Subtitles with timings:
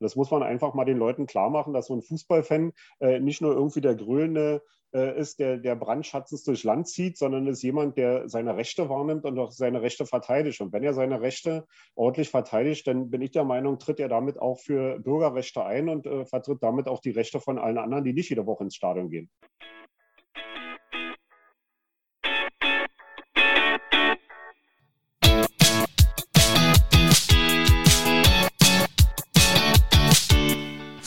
[0.00, 3.40] das muss man einfach mal den Leuten klar machen, dass so ein Fußballfan äh, nicht
[3.40, 7.96] nur irgendwie der grölende äh, ist, der, der brandschatzens durchs Land zieht, sondern ist jemand,
[7.96, 10.60] der seine Rechte wahrnimmt und auch seine Rechte verteidigt.
[10.60, 14.38] Und wenn er seine Rechte ordentlich verteidigt, dann bin ich der Meinung, tritt er damit
[14.38, 18.12] auch für Bürgerrechte ein und äh, vertritt damit auch die Rechte von allen anderen, die
[18.12, 19.30] nicht jede Woche ins Stadion gehen.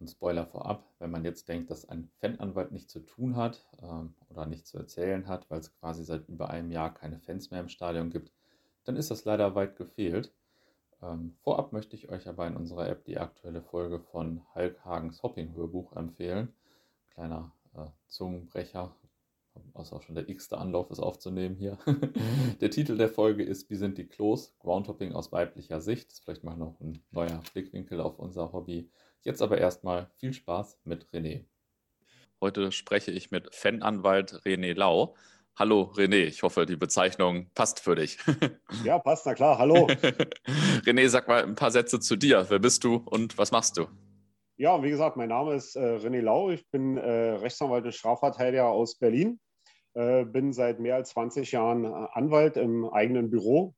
[0.00, 4.14] und Spoiler vorab, wenn man jetzt denkt, dass ein Fananwalt nichts zu tun hat ähm,
[4.28, 7.60] oder nichts zu erzählen hat, weil es quasi seit über einem Jahr keine Fans mehr
[7.60, 8.32] im Stadion gibt,
[8.84, 10.32] dann ist das leider weit gefehlt.
[11.02, 15.22] Ähm, vorab möchte ich euch aber in unserer App die aktuelle Folge von Hulk Hagens
[15.22, 16.52] Hopping-Hörbuch empfehlen.
[17.10, 18.94] Kleiner äh, Zungenbrecher,
[19.72, 21.78] was auch schon der x-te Anlauf ist aufzunehmen hier.
[22.60, 24.56] der Titel der Folge ist Wie sind die Klos?
[24.58, 26.08] Groundhopping aus weiblicher Sicht.
[26.08, 28.90] Das ist vielleicht mal noch ein neuer Blickwinkel auf unser Hobby.
[29.24, 31.46] Jetzt aber erstmal viel Spaß mit René.
[32.42, 35.16] Heute spreche ich mit Fananwalt René Lau.
[35.56, 38.18] Hallo René, ich hoffe, die Bezeichnung passt für dich.
[38.84, 39.86] Ja, passt, na klar, hallo.
[40.84, 42.44] René, sag mal ein paar Sätze zu dir.
[42.50, 43.86] Wer bist du und was machst du?
[44.58, 46.50] Ja, wie gesagt, mein Name ist äh, René Lau.
[46.50, 49.40] Ich bin äh, Rechtsanwalt und Strafverteidiger aus Berlin.
[49.94, 53.74] Äh, bin seit mehr als 20 Jahren äh, Anwalt im eigenen Büro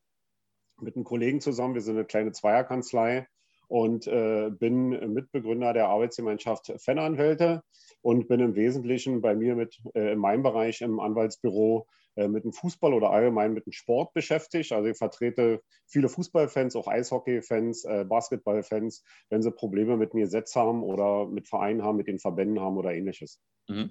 [0.80, 1.74] mit einem Kollegen zusammen.
[1.74, 3.28] Wir sind eine kleine Zweierkanzlei
[3.68, 7.62] und äh, bin Mitbegründer der Arbeitsgemeinschaft Fananwälte
[8.02, 11.86] und bin im Wesentlichen bei mir mit äh, in meinem Bereich im Anwaltsbüro
[12.16, 14.72] äh, mit dem Fußball oder allgemein mit dem Sport beschäftigt.
[14.72, 20.56] Also ich vertrete viele Fußballfans, auch Eishockeyfans, äh, Basketballfans, wenn sie Probleme mit mir Gesetz
[20.56, 23.40] haben oder mit Vereinen haben, mit den Verbänden haben oder ähnliches.
[23.68, 23.90] Mhm.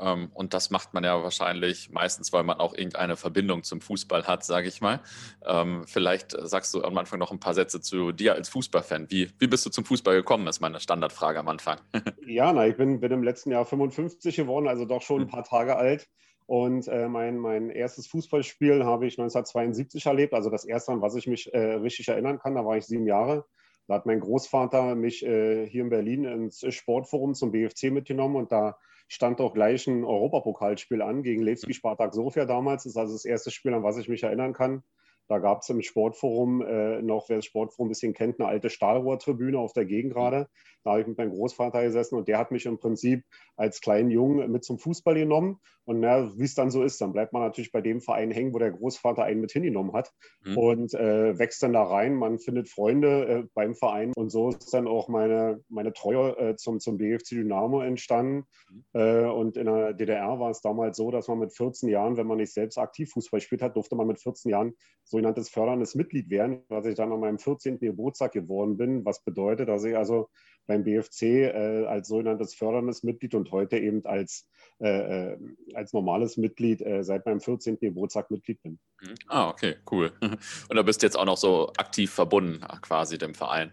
[0.00, 4.26] Ähm, und das macht man ja wahrscheinlich meistens, weil man auch irgendeine Verbindung zum Fußball
[4.26, 5.00] hat, sage ich mal.
[5.46, 9.10] Ähm, vielleicht sagst du am Anfang noch ein paar Sätze zu dir als Fußballfan.
[9.10, 11.80] Wie, wie bist du zum Fußball gekommen, ist meine Standardfrage am Anfang.
[12.26, 15.30] ja, na, ich bin, bin im letzten Jahr 55 geworden, also doch schon ein hm.
[15.30, 16.08] paar Tage alt.
[16.46, 21.14] Und äh, mein, mein erstes Fußballspiel habe ich 1972 erlebt, also das erste, an was
[21.14, 22.54] ich mich äh, richtig erinnern kann.
[22.54, 23.44] Da war ich sieben Jahre.
[23.86, 28.50] Da hat mein Großvater mich äh, hier in Berlin ins Sportforum zum BFC mitgenommen und
[28.50, 32.84] da stand auch gleich ein Europapokalspiel an gegen Levski Spartak Sofia damals.
[32.84, 34.84] Das ist also das erste Spiel, an was ich mich erinnern kann.
[35.28, 38.70] Da gab es im Sportforum äh, noch, wer das Sportforum ein bisschen kennt, eine alte
[38.70, 40.48] Stahlrohrtribüne auf der Gegengrade.
[40.84, 43.24] Da habe ich mit meinem Großvater gesessen und der hat mich im Prinzip
[43.56, 45.60] als kleinen Jungen mit zum Fußball genommen.
[45.84, 48.58] Und wie es dann so ist, dann bleibt man natürlich bei dem Verein hängen, wo
[48.58, 50.12] der Großvater einen mit hingenommen hat
[50.44, 50.58] mhm.
[50.58, 52.14] und äh, wächst dann da rein.
[52.14, 56.56] Man findet Freunde äh, beim Verein und so ist dann auch meine, meine Treue äh,
[56.56, 58.44] zum, zum BFC Dynamo entstanden.
[58.70, 58.84] Mhm.
[58.92, 62.26] Äh, und in der DDR war es damals so, dass man mit 14 Jahren, wenn
[62.26, 64.74] man nicht selbst aktiv Fußball gespielt hat, durfte man mit 14 Jahren
[65.18, 67.80] sogenanntes förderndes Mitglied werden, was ich dann an meinem 14.
[67.80, 70.28] Geburtstag geworden bin, was bedeutet, dass ich also
[70.68, 74.48] beim BFC äh, als sogenanntes förderndes Mitglied und heute eben als,
[74.80, 75.38] äh, äh
[75.74, 77.80] als normales Mitglied äh, seit meinem 14.
[77.80, 78.78] Geburtstag Mitglied bin.
[79.00, 79.14] Mhm.
[79.26, 80.12] Ah, okay, cool.
[80.20, 83.72] Und da bist du jetzt auch noch so aktiv verbunden quasi dem Verein.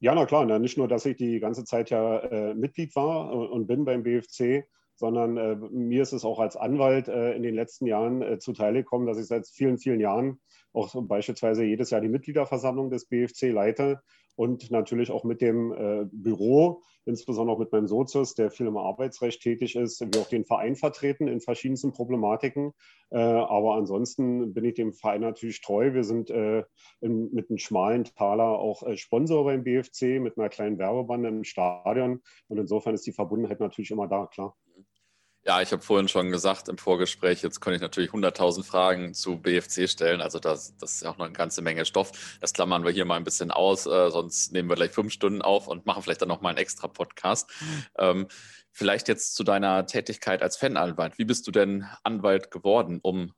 [0.00, 3.32] Ja, na klar, na, nicht nur, dass ich die ganze Zeit ja äh, Mitglied war
[3.32, 4.66] und bin beim BFC,
[4.96, 8.80] sondern äh, mir ist es auch als Anwalt äh, in den letzten Jahren äh, zuteile
[8.80, 10.40] gekommen, dass ich seit vielen, vielen Jahren
[10.72, 14.00] auch beispielsweise jedes Jahr die Mitgliederversammlung des BFC leite
[14.36, 18.76] und natürlich auch mit dem äh, Büro, insbesondere auch mit meinem Sozius, der viel im
[18.76, 22.72] Arbeitsrecht tätig ist, wir auch den Verein vertreten in verschiedensten Problematiken.
[23.10, 25.94] Äh, aber ansonsten bin ich dem Verein natürlich treu.
[25.94, 26.64] Wir sind äh,
[27.00, 31.44] in, mit einem schmalen Taler auch äh, Sponsor beim BFC mit einer kleinen Werbebande im
[31.44, 32.20] Stadion.
[32.48, 34.56] Und insofern ist die Verbundenheit natürlich immer da, klar.
[35.46, 39.36] Ja, ich habe vorhin schon gesagt im Vorgespräch, jetzt könnte ich natürlich 100.000 Fragen zu
[39.36, 40.22] BFC stellen.
[40.22, 42.38] Also das, das ist ja auch noch eine ganze Menge Stoff.
[42.40, 45.42] Das klammern wir hier mal ein bisschen aus, äh, sonst nehmen wir gleich fünf Stunden
[45.42, 47.50] auf und machen vielleicht dann noch mal einen extra Podcast.
[47.98, 48.26] Ähm,
[48.72, 51.18] vielleicht jetzt zu deiner Tätigkeit als Fananwalt.
[51.18, 53.34] Wie bist du denn Anwalt geworden, um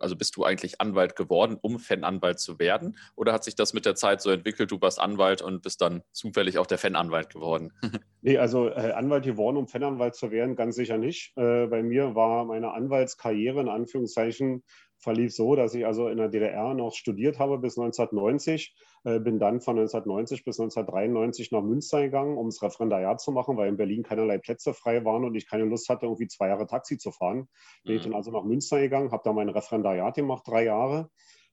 [0.00, 2.96] also bist du eigentlich Anwalt geworden, um Fananwalt zu werden?
[3.16, 6.02] Oder hat sich das mit der Zeit so entwickelt, du warst Anwalt und bist dann
[6.12, 7.72] zufällig auch der Fananwalt geworden?
[8.22, 11.36] nee, also äh, Anwalt geworden, um Fananwalt zu werden, ganz sicher nicht.
[11.36, 14.62] Äh, bei mir war meine Anwaltskarriere in Anführungszeichen
[14.98, 18.74] verlief so, dass ich also in der DDR noch studiert habe bis 1990,
[19.04, 23.56] äh, bin dann von 1990 bis 1993 nach Münster gegangen, um das Referendariat zu machen,
[23.56, 26.66] weil in Berlin keinerlei Plätze frei waren und ich keine Lust hatte, irgendwie zwei Jahre
[26.66, 27.48] Taxi zu fahren.
[27.84, 27.98] Bin mhm.
[27.98, 31.10] ich dann also nach Münster gegangen, habe da mein Referendariat gemacht, drei Jahre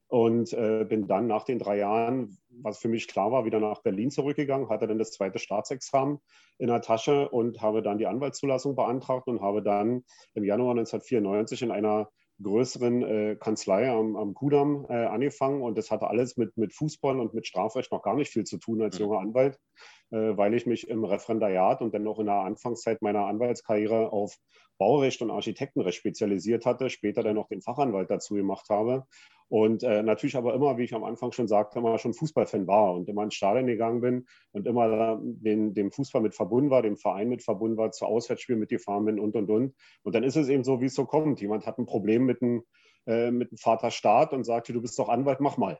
[0.08, 3.82] und äh, bin dann nach den drei Jahren, was für mich klar war, wieder nach
[3.82, 6.20] Berlin zurückgegangen, hatte dann das zweite Staatsexamen
[6.58, 10.04] in der Tasche und habe dann die Anwaltszulassung beantragt und habe dann
[10.34, 12.10] im Januar 1994 in einer
[12.42, 17.20] größeren äh, Kanzlei am, am Kudamm äh, angefangen und das hatte alles mit, mit Fußball
[17.20, 19.06] und mit Strafrecht noch gar nicht viel zu tun als mhm.
[19.06, 19.60] junger Anwalt,
[20.10, 24.38] weil ich mich im Referendariat und dann noch in der Anfangszeit meiner Anwaltskarriere auf
[24.78, 29.06] Baurecht und Architektenrecht spezialisiert hatte, später dann noch den Fachanwalt dazu gemacht habe
[29.48, 32.94] und äh, natürlich aber immer, wie ich am Anfang schon sagte, immer schon Fußballfan war
[32.96, 36.98] und immer ins Stadion gegangen bin und immer den, dem Fußball mit verbunden war, dem
[36.98, 39.76] Verein mit verbunden war, zu Auswärtsspielen mitgefahren bin und und und.
[40.04, 41.42] Und dann ist es eben so, wie es so kommt.
[41.42, 42.64] Jemand hat ein Problem mit dem,
[43.06, 45.78] äh, mit dem Vater Staat und sagt, du bist doch Anwalt, mach mal.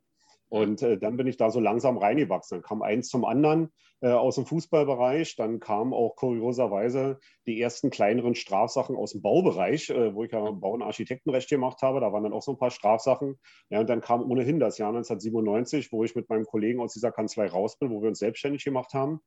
[0.50, 2.58] Und äh, dann bin ich da so langsam reingewachsen.
[2.58, 3.72] Dann kam eins zum anderen
[4.02, 5.36] äh, aus dem Fußballbereich.
[5.36, 10.52] Dann kamen auch kurioserweise die ersten kleineren Strafsachen aus dem Baubereich, äh, wo ich ja
[10.52, 12.00] Bau- und Architektenrecht gemacht habe.
[12.00, 13.40] Da waren dann auch so ein paar Strafsachen.
[13.70, 17.12] Ja, und dann kam ohnehin das Jahr 1997, wo ich mit meinem Kollegen aus dieser
[17.12, 19.22] Kanzlei raus bin, wo wir uns selbstständig gemacht haben.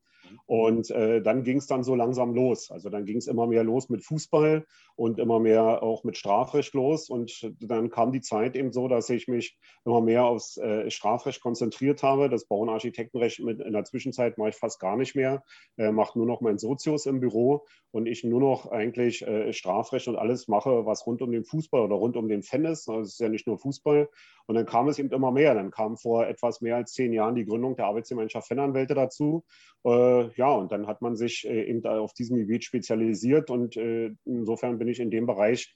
[0.46, 2.70] Und äh, dann ging es dann so langsam los.
[2.70, 4.66] Also dann ging es immer mehr los mit Fußball
[4.96, 7.10] und immer mehr auch mit Strafrecht los.
[7.10, 11.40] Und dann kam die Zeit eben so, dass ich mich immer mehr aufs äh, Strafrecht
[11.40, 12.28] konzentriert habe.
[12.28, 15.42] Das Bau- und Architektenrecht mit, in der Zwischenzeit mache ich fast gar nicht mehr,
[15.76, 20.08] äh, mache nur noch mein Sozius im Büro und ich nur noch eigentlich äh, Strafrecht
[20.08, 22.88] und alles mache, was rund um den Fußball oder rund um den Fan ist.
[22.88, 24.08] Das ist ja nicht nur Fußball.
[24.46, 25.54] Und dann kam es eben immer mehr.
[25.54, 29.44] Dann kam vor etwas mehr als zehn Jahren die Gründung der Arbeitsgemeinschaft Fananwälte dazu.
[29.84, 34.15] Äh, ja, und dann hat man sich äh, eben auf diesem Gebiet spezialisiert und äh,
[34.25, 35.75] insofern bin ich in dem Bereich,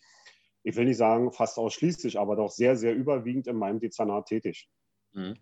[0.63, 4.69] ich will nicht sagen fast ausschließlich, aber doch sehr, sehr überwiegend in meinem Dezernat tätig.
[5.13, 5.37] Mhm.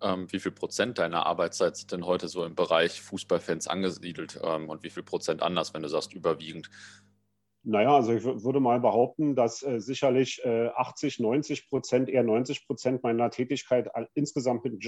[0.00, 4.68] Ähm, wie viel Prozent deiner Arbeitszeit sind denn heute so im Bereich Fußballfans angesiedelt ähm,
[4.68, 6.70] und wie viel Prozent anders, wenn du sagst überwiegend?
[7.70, 12.66] Naja, also ich würde mal behaupten, dass äh, sicherlich äh, 80, 90 Prozent, eher 90
[12.66, 14.82] Prozent meiner Tätigkeit insgesamt mit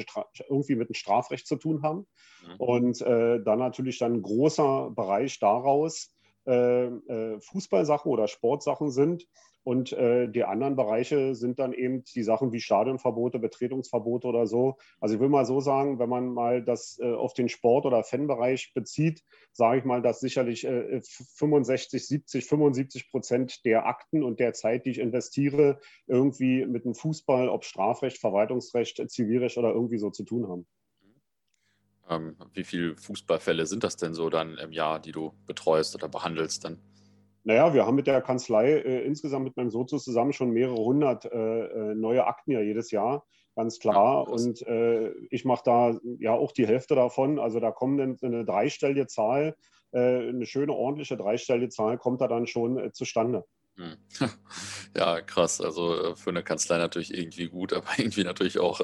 [0.48, 2.06] irgendwie mit dem Strafrecht zu tun haben.
[2.42, 2.56] Mhm.
[2.56, 6.16] Und äh, dann natürlich dann ein großer Bereich daraus
[6.46, 9.26] äh, äh, Fußballsachen oder Sportsachen sind.
[9.62, 14.76] Und äh, die anderen Bereiche sind dann eben die Sachen wie Stadionverbote, Betretungsverbote oder so.
[15.00, 18.02] Also ich will mal so sagen, wenn man mal das äh, auf den Sport- oder
[18.02, 19.22] Fanbereich bezieht,
[19.52, 24.86] sage ich mal, dass sicherlich äh, 65, 70, 75 Prozent der Akten und der Zeit,
[24.86, 30.24] die ich investiere, irgendwie mit dem Fußball, ob Strafrecht, Verwaltungsrecht, Zivilrecht oder irgendwie so zu
[30.24, 30.66] tun haben.
[32.08, 36.08] Ähm, wie viele Fußballfälle sind das denn so dann im Jahr, die du betreust oder
[36.08, 36.78] behandelst dann?
[37.44, 41.24] Naja, wir haben mit der Kanzlei äh, insgesamt mit meinem Sozius zusammen schon mehrere hundert
[41.24, 43.24] äh, äh neue Akten ja jedes Jahr,
[43.56, 44.26] ganz klar.
[44.26, 47.38] Ja, und äh, ich mache da ja auch die Hälfte davon.
[47.38, 49.56] Also da kommt eine, eine dreistellige Zahl,
[49.92, 53.44] äh, eine schöne, ordentliche dreistellige Zahl kommt da dann schon äh, zustande.
[53.76, 53.96] Hm.
[54.96, 55.60] Ja, krass.
[55.60, 58.80] Also für eine Kanzlei natürlich irgendwie gut, aber irgendwie natürlich auch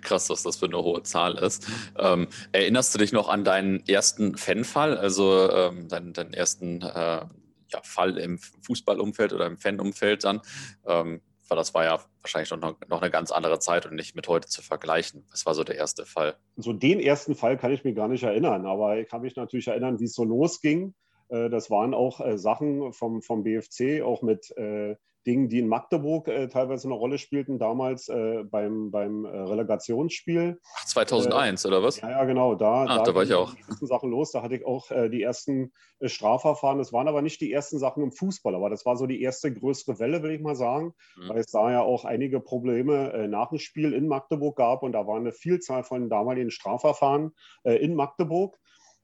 [0.00, 1.68] krass, was das für eine hohe Zahl ist.
[1.98, 7.26] Ähm, erinnerst du dich noch an deinen ersten Fanfall, also ähm, deinen, deinen ersten äh,
[7.72, 10.40] ja, Fall im Fußballumfeld oder im Fanumfeld dann.
[10.86, 11.20] Ähm,
[11.50, 14.48] weil das war ja wahrscheinlich noch, noch eine ganz andere Zeit und nicht mit heute
[14.48, 15.26] zu vergleichen.
[15.32, 16.36] Was war so der erste Fall?
[16.56, 19.66] So den ersten Fall kann ich mir gar nicht erinnern, aber ich kann mich natürlich
[19.66, 20.94] erinnern, wie es so losging.
[21.28, 24.94] Äh, das waren auch äh, Sachen vom, vom BFC, auch mit äh,
[25.26, 30.58] Dingen, die in Magdeburg äh, teilweise eine Rolle spielten, damals äh, beim, beim äh, Relegationsspiel.
[30.76, 32.00] Ach, 2001 oder was?
[32.00, 32.54] Ja, ja, genau.
[32.54, 33.54] Da, ah, da, da war ich auch.
[33.54, 36.78] Die ersten Sachen los, da hatte ich auch äh, die ersten äh, Strafverfahren.
[36.78, 39.52] Das waren aber nicht die ersten Sachen im Fußball, aber das war so die erste
[39.52, 41.28] größere Welle, will ich mal sagen, mhm.
[41.28, 45.06] weil es da ja auch einige Probleme nach dem Spiel in Magdeburg gab und da
[45.06, 47.32] war eine Vielzahl von damaligen Strafverfahren
[47.64, 48.56] in Magdeburg.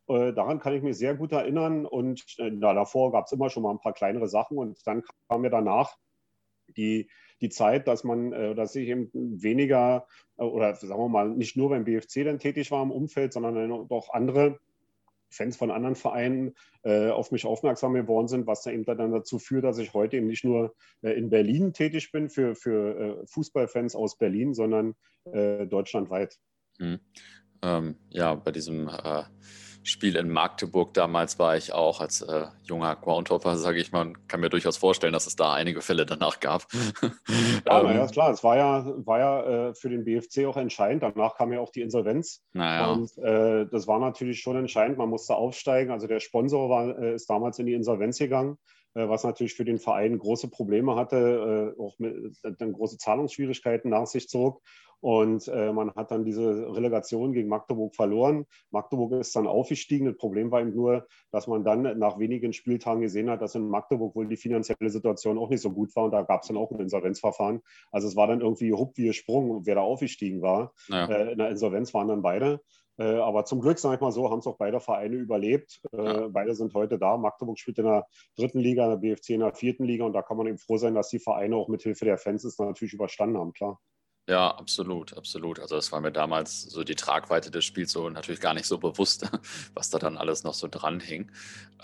[0.07, 1.85] Daran kann ich mich sehr gut erinnern.
[1.85, 4.57] Und äh, davor gab es immer schon mal ein paar kleinere Sachen.
[4.57, 5.97] Und dann kam mir danach
[6.77, 7.09] die,
[7.41, 10.07] die Zeit, dass man, äh, dass ich eben weniger
[10.39, 13.71] äh, oder sagen wir mal nicht nur beim BFC dann tätig war im Umfeld, sondern
[13.91, 14.59] auch andere
[15.29, 19.39] Fans von anderen Vereinen äh, auf mich aufmerksam geworden sind, was dann eben dann dazu
[19.39, 23.27] führt, dass ich heute eben nicht nur äh, in Berlin tätig bin für, für äh,
[23.27, 26.39] Fußballfans aus Berlin, sondern äh, deutschlandweit.
[26.79, 27.01] Mhm.
[27.63, 28.89] Ähm, ja, bei diesem
[29.87, 34.41] Spiel in Magdeburg damals war ich auch als äh, junger Groundhopper, sage ich mal, kann
[34.41, 36.67] mir durchaus vorstellen, dass es da einige Fälle danach gab.
[37.67, 38.31] Ja, ähm, ist klar.
[38.31, 41.03] Es war ja, war ja äh, für den BFC auch entscheidend.
[41.03, 42.43] Danach kam ja auch die Insolvenz.
[42.53, 42.93] Naja.
[42.93, 44.99] Und äh, das war natürlich schon entscheidend.
[44.99, 45.91] Man musste aufsteigen.
[45.91, 48.59] Also der Sponsor war, äh, ist damals in die Insolvenz gegangen.
[48.97, 53.91] äh, was natürlich für den Verein große Probleme hatte, äh, auch mit, dann große Zahlungsschwierigkeiten
[53.91, 54.61] nach sich zurück.
[55.07, 58.45] Und äh, man hat dann diese Relegation gegen Magdeburg verloren.
[58.73, 60.07] Magdeburg ist dann aufgestiegen.
[60.07, 63.69] Das Problem war eben nur, dass man dann nach wenigen Spieltagen gesehen hat, dass in
[63.69, 66.07] Magdeburg wohl die finanzielle Situation auch nicht so gut war.
[66.07, 67.63] Und da gab es dann auch ein Insolvenzverfahren.
[67.93, 70.73] Also es war dann irgendwie hupp wie gesprungen, wer da aufgestiegen war.
[70.89, 71.07] Ja.
[71.07, 72.61] Äh, in der Insolvenz waren dann beide.
[72.99, 75.83] Äh, aber zum Glück, sage ich mal so, haben es auch beide Vereine überlebt.
[75.93, 76.27] Äh, ja.
[76.27, 77.17] Beide sind heute da.
[77.17, 80.05] Magdeburg spielt in der dritten Liga, der BFC in der vierten Liga.
[80.05, 82.43] Und da kann man eben froh sein, dass die Vereine auch mit Hilfe der Fans
[82.43, 83.79] es natürlich überstanden haben, klar.
[84.29, 85.61] Ja, absolut, absolut.
[85.61, 88.79] Also das war mir damals so die Tragweite des Spiels so natürlich gar nicht so
[88.79, 89.25] bewusst,
[89.75, 91.31] was da dann alles noch so dran hing.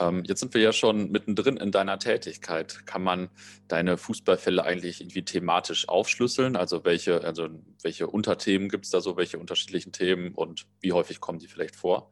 [0.00, 2.84] Ähm, jetzt sind wir ja schon mittendrin in deiner Tätigkeit.
[2.84, 3.28] Kann man
[3.68, 6.56] deine Fußballfälle eigentlich irgendwie thematisch aufschlüsseln?
[6.56, 7.48] Also welche, also
[7.82, 11.76] welche Unterthemen gibt es da so, welche unterschiedlichen Themen und wie häufig kommen die vielleicht
[11.76, 12.11] vor?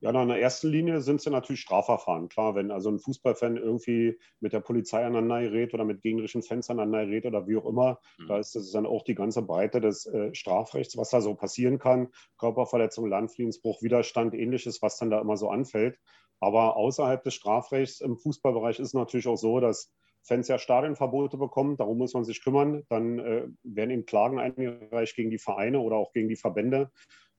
[0.00, 2.28] Ja, in der ersten Linie sind es ja natürlich Strafverfahren.
[2.28, 6.70] Klar, wenn also ein Fußballfan irgendwie mit der Polizei aneinander gerät oder mit gegnerischen Fans
[6.70, 8.28] aneinander gerät oder wie auch immer, mhm.
[8.28, 11.78] da ist das dann auch die ganze Breite des äh, Strafrechts, was da so passieren
[11.78, 12.08] kann.
[12.38, 15.98] Körperverletzung, Landfriedensbruch, Widerstand, ähnliches, was dann da immer so anfällt.
[16.40, 21.36] Aber außerhalb des Strafrechts im Fußballbereich ist es natürlich auch so, dass Fans ja Stadionverbote
[21.36, 22.84] bekommen, darum muss man sich kümmern.
[22.88, 26.90] Dann äh, werden eben Klagen eingereicht gegen die Vereine oder auch gegen die Verbände.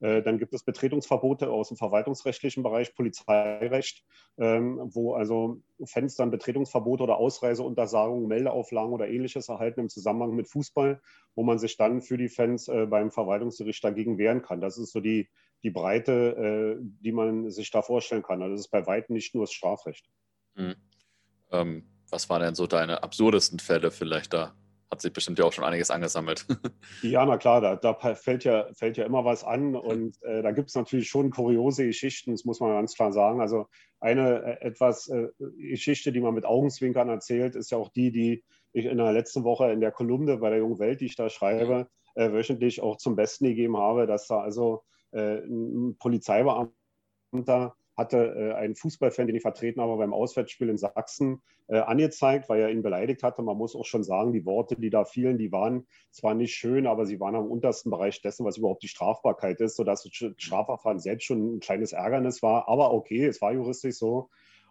[0.02, 4.06] Äh, dann gibt es Betretungsverbote aus dem verwaltungsrechtlichen Bereich, Polizeirecht,
[4.38, 10.48] ähm, wo also Fans dann Betretungsverbote oder Ausreiseuntersagungen, Meldeauflagen oder ähnliches erhalten im Zusammenhang mit
[10.48, 11.02] Fußball,
[11.36, 14.62] wo man sich dann für die Fans äh, beim Verwaltungsgericht dagegen wehren kann.
[14.62, 15.30] Das ist so die,
[15.64, 18.42] die Breite, äh, die man sich da vorstellen kann.
[18.42, 20.10] Also das ist bei weitem nicht nur das Strafrecht.
[20.56, 20.76] Mhm.
[21.52, 24.54] Ähm, was waren denn so deine absurdesten Fälle vielleicht da?
[24.92, 26.46] hat sich bestimmt ja auch schon einiges angesammelt.
[27.02, 30.52] Ja, na klar, da, da fällt, ja, fällt ja immer was an und äh, da
[30.52, 33.40] gibt es natürlich schon kuriose Geschichten, das muss man ganz klar sagen.
[33.40, 33.68] Also
[34.00, 38.44] eine äh, etwas äh, Geschichte, die man mit Augenzwinkern erzählt, ist ja auch die, die
[38.74, 41.30] ich in der letzten Woche in der Kolumne bei der Jungen Welt, die ich da
[41.30, 48.34] schreibe, äh, wöchentlich auch zum Besten gegeben habe, dass da also äh, ein Polizeibeamter hatte
[48.36, 52.72] äh, einen Fußballfan, den ich vertreten habe beim Auswärtsspiel in Sachsen, äh, angezeigt, weil er
[52.72, 53.44] ihn beleidigt hatte.
[53.44, 56.88] Man muss auch schon sagen, die Worte, die da fielen, die waren zwar nicht schön,
[56.88, 61.00] aber sie waren am untersten Bereich dessen, was überhaupt die Strafbarkeit ist, sodass das Strafverfahren
[61.00, 62.68] selbst schon ein kleines Ärgernis war.
[62.68, 64.30] Aber okay, es war juristisch so.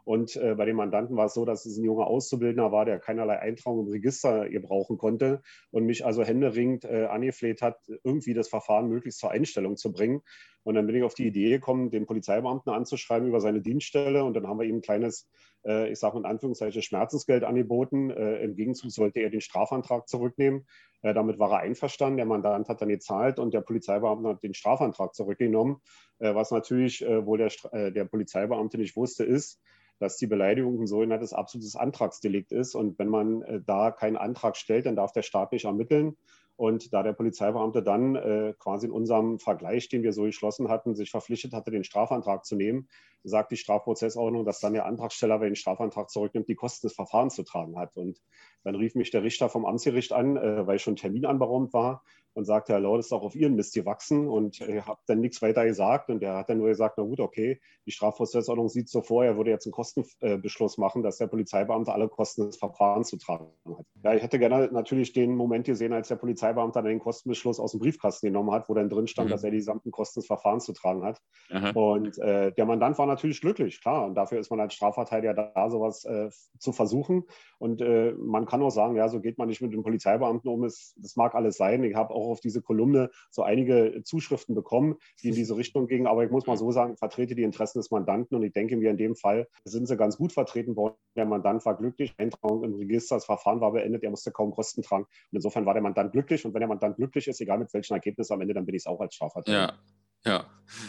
[0.08, 2.98] Und äh, bei dem Mandanten war es so, dass es ein junger Auszubildender war, der
[2.98, 8.48] keinerlei Eintragung im Register gebrauchen konnte und mich also händeringend äh, angefleht hat, irgendwie das
[8.48, 10.22] Verfahren möglichst zur Einstellung zu bringen.
[10.62, 14.24] Und dann bin ich auf die Idee gekommen, den Polizeibeamten anzuschreiben über seine Dienststelle.
[14.24, 15.28] Und dann haben wir ihm ein kleines,
[15.66, 18.08] äh, ich sage in Anführungszeichen, Schmerzensgeld angeboten.
[18.08, 20.66] Äh, Im Gegenzug sollte er den Strafantrag zurücknehmen.
[21.02, 22.16] Äh, damit war er einverstanden.
[22.16, 25.82] Der Mandant hat dann gezahlt und der Polizeibeamte hat den Strafantrag zurückgenommen.
[26.18, 29.60] Äh, was natürlich äh, wohl der, äh, der Polizeibeamte nicht wusste, ist,
[29.98, 32.74] dass die Beleidigung ein sogenanntes absolutes Antragsdelikt ist.
[32.74, 36.16] Und wenn man äh, da keinen Antrag stellt, dann darf der Staat nicht ermitteln.
[36.56, 40.96] Und da der Polizeibeamte dann äh, quasi in unserem Vergleich, den wir so geschlossen hatten,
[40.96, 42.88] sich verpflichtet hatte, den Strafantrag zu nehmen,
[43.22, 47.36] sagt die Strafprozessordnung, dass dann der Antragsteller, wenn den Strafantrag zurücknimmt, die Kosten des Verfahrens
[47.36, 47.96] zu tragen hat.
[47.96, 48.20] Und
[48.68, 52.02] dann rief mich der Richter vom Amtsgericht an, äh, weil schon Termin anberaumt war
[52.34, 55.20] und sagte, Herr Lau, das ist auch auf Ihren Mist gewachsen und ich habe dann
[55.20, 58.88] nichts weiter gesagt und er hat dann nur gesagt, na gut, okay, die Strafprozessordnung sieht
[58.88, 63.08] so vor, er würde jetzt einen Kostenbeschluss machen, dass der Polizeibeamte alle Kosten des Verfahrens
[63.08, 63.84] zu tragen hat.
[64.04, 67.80] Ja, ich hätte gerne natürlich den Moment gesehen, als der Polizeibeamte den Kostenbeschluss aus dem
[67.80, 69.32] Briefkasten genommen hat, wo dann drin stand, mhm.
[69.32, 71.20] dass er die gesamten Kosten des Verfahrens zu tragen hat.
[71.50, 71.70] Mhm.
[71.76, 74.06] Und äh, der Mandant war natürlich glücklich, klar.
[74.06, 77.24] Und dafür ist man als Strafverteidiger da, sowas äh, zu versuchen.
[77.58, 80.64] Und äh, man kann auch sagen, ja, so geht man nicht mit dem Polizeibeamten um.
[80.64, 81.84] Es, das mag alles sein.
[81.84, 86.06] Ich habe auch auf diese Kolumne so einige Zuschriften bekommen, die in diese Richtung gingen.
[86.06, 88.36] Aber ich muss mal so sagen, vertrete die Interessen des Mandanten.
[88.36, 90.96] Und ich denke mir, in dem Fall sind sie ganz gut vertreten worden.
[91.16, 94.82] Der Mandant war glücklich, Eintragung im Register, das Verfahren war beendet, er musste kaum Kosten
[94.82, 95.04] tragen.
[95.04, 96.44] Und insofern war der Mandant glücklich.
[96.44, 98.82] Und wenn der Mandant glücklich ist, egal mit welchem Ergebnis am Ende, dann bin ich
[98.82, 99.72] es auch als Strafverteidiger.
[99.72, 99.78] Ja.
[100.24, 100.46] Ja,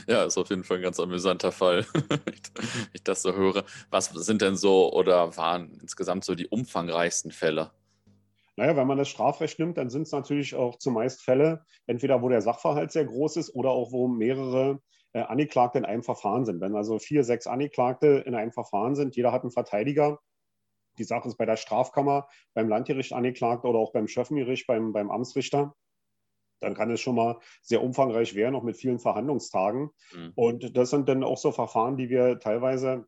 [0.08, 3.64] ja, ist auf jeden Fall ein ganz amüsanter Fall, wenn ich das so höre.
[3.90, 7.72] Was sind denn so oder waren insgesamt so die umfangreichsten Fälle?
[8.56, 12.28] Naja, wenn man das Strafrecht nimmt, dann sind es natürlich auch zumeist Fälle, entweder wo
[12.28, 14.82] der Sachverhalt sehr groß ist oder auch wo mehrere
[15.14, 16.60] äh, Angeklagte in einem Verfahren sind.
[16.60, 20.20] Wenn also vier, sechs Angeklagte in einem Verfahren sind, jeder hat einen Verteidiger.
[20.98, 25.10] Die Sache ist bei der Strafkammer, beim Landgericht angeklagt oder auch beim Schöffengericht, beim, beim
[25.10, 25.74] Amtsrichter
[26.60, 29.90] dann kann es schon mal sehr umfangreich werden, auch mit vielen Verhandlungstagen.
[30.14, 30.32] Mhm.
[30.36, 33.06] Und das sind dann auch so Verfahren, die wir teilweise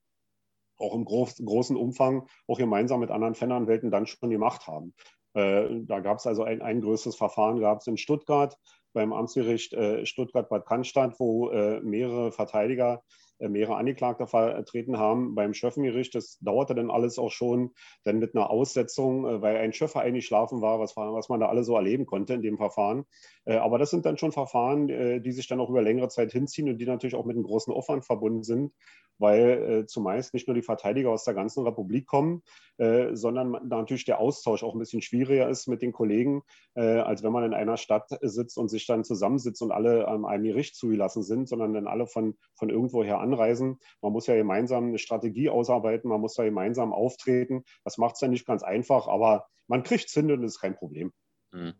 [0.77, 4.93] auch im groß, großen Umfang auch gemeinsam mit anderen Fananwälten dann schon gemacht haben.
[5.33, 8.57] Äh, da gab es also ein, ein größeres Verfahren, gab es in Stuttgart
[8.93, 13.03] beim Amtsgericht äh, Stuttgart-Bad Cannstatt, wo äh, mehrere Verteidiger
[13.49, 16.13] mehrere Angeklagte vertreten haben beim Schöffengericht.
[16.15, 17.71] Das dauerte dann alles auch schon,
[18.03, 21.63] dann mit einer Aussetzung, äh, weil ein Schöffer eingeschlafen war, was, was man da alle
[21.63, 23.05] so erleben konnte in dem Verfahren.
[23.45, 26.69] Äh, aber das sind dann schon Verfahren, die sich dann auch über längere Zeit hinziehen
[26.69, 28.73] und die natürlich auch mit einem großen Aufwand verbunden sind,
[29.17, 32.41] weil zumeist nicht nur die Verteidiger aus der ganzen Republik kommen,
[32.77, 36.43] sondern natürlich der Austausch auch ein bisschen schwieriger ist mit den Kollegen,
[36.75, 40.43] als wenn man in einer Stadt sitzt und sich dann zusammensitzt und alle an einem
[40.43, 43.79] Gericht zugelassen sind, sondern dann alle von, von irgendwoher anreisen.
[44.01, 47.63] Man muss ja gemeinsam eine Strategie ausarbeiten, man muss da gemeinsam auftreten.
[47.83, 50.75] Das macht es ja nicht ganz einfach, aber man kriegt es hin und ist kein
[50.75, 51.11] Problem.
[51.51, 51.73] Mhm.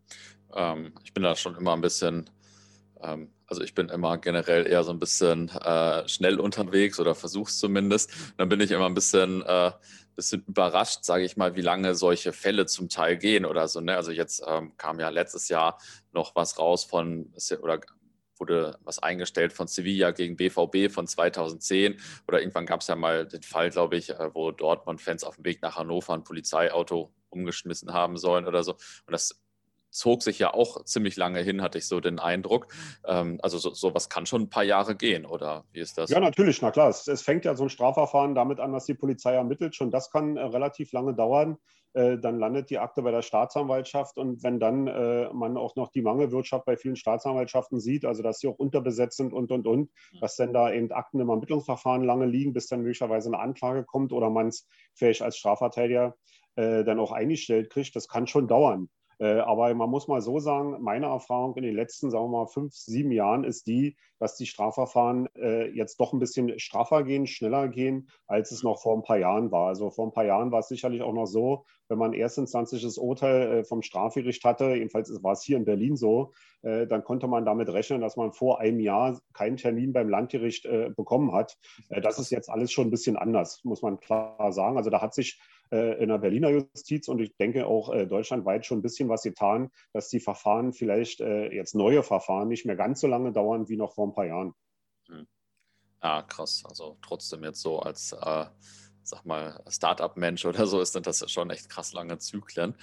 [0.54, 2.30] Ähm, ich bin da schon immer ein bisschen
[3.02, 7.58] ähm, also ich bin immer generell eher so ein bisschen äh, schnell unterwegs oder versuch's
[7.58, 8.10] zumindest.
[8.38, 9.72] Dann bin ich immer ein bisschen, äh,
[10.16, 13.80] bisschen überrascht, sage ich mal, wie lange solche Fälle zum Teil gehen oder so.
[13.80, 13.94] Ne?
[13.94, 15.78] Also jetzt ähm, kam ja letztes Jahr
[16.12, 17.80] noch was raus von oder
[18.42, 23.26] wurde was eingestellt von Sevilla gegen BVB von 2010 oder irgendwann gab es ja mal
[23.26, 27.92] den Fall, glaube ich, äh, wo Dortmund-Fans auf dem Weg nach Hannover ein Polizeiauto umgeschmissen
[27.92, 28.72] haben sollen oder so.
[28.72, 29.40] Und das
[29.92, 32.68] zog sich ja auch ziemlich lange hin, hatte ich so den Eindruck.
[33.06, 36.10] Ähm, also so, sowas kann schon ein paar Jahre gehen, oder wie ist das?
[36.10, 36.88] Ja, natürlich, na klar.
[36.88, 39.76] Es, es, fängt ja so ein Strafverfahren damit an, dass die Polizei ermittelt.
[39.76, 41.58] Schon das kann äh, relativ lange dauern.
[41.94, 45.90] Äh, dann landet die Akte bei der Staatsanwaltschaft und wenn dann äh, man auch noch
[45.90, 49.90] die Mangelwirtschaft bei vielen Staatsanwaltschaften sieht, also dass sie auch unterbesetzt sind und und und,
[50.12, 50.20] mhm.
[50.20, 54.14] dass dann da eben Akten im Ermittlungsverfahren lange liegen, bis dann möglicherweise eine Anklage kommt
[54.14, 56.16] oder man es vielleicht als Strafverteidiger
[56.56, 58.88] äh, dann auch eingestellt kriegt, das kann schon dauern.
[59.18, 62.46] Äh, aber man muss mal so sagen, meine Erfahrung in den letzten, sagen wir mal,
[62.46, 67.26] fünf, sieben Jahren ist die, dass die Strafverfahren äh, jetzt doch ein bisschen straffer gehen,
[67.26, 69.68] schneller gehen, als es noch vor ein paar Jahren war.
[69.68, 72.98] Also vor ein paar Jahren war es sicherlich auch noch so, wenn man ein erstinstanzliches
[72.98, 77.44] Urteil äh, vom Strafgericht hatte, jedenfalls war es hier in Berlin so, dann konnte man
[77.44, 80.64] damit rechnen, dass man vor einem Jahr keinen Termin beim Landgericht
[80.94, 81.58] bekommen hat.
[81.88, 84.76] das ist jetzt alles schon ein bisschen anders, muss man klar sagen.
[84.76, 85.40] Also da hat sich
[85.76, 89.70] in der Berliner Justiz und ich denke auch äh, deutschlandweit schon ein bisschen was getan,
[89.92, 93.76] dass die Verfahren vielleicht äh, jetzt neue Verfahren nicht mehr ganz so lange dauern wie
[93.76, 94.54] noch vor ein paar Jahren.
[95.08, 95.26] Hm.
[96.02, 96.62] Ja, krass.
[96.68, 98.46] Also trotzdem jetzt so als äh,
[99.04, 102.76] sag mal, Startup-Mensch oder so, ist das schon echt krass lange Zyklen.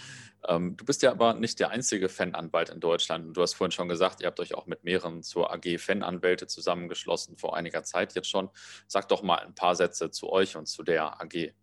[0.48, 3.36] Ähm, du bist ja aber nicht der einzige Fananwalt in Deutschland.
[3.36, 7.37] Du hast vorhin schon gesagt, ihr habt euch auch mit mehreren zur AG Fananwälte zusammengeschlossen,
[7.37, 8.50] vor einiger Zeit jetzt schon.
[8.87, 11.53] Sag doch mal ein paar Sätze zu euch und zu der AG.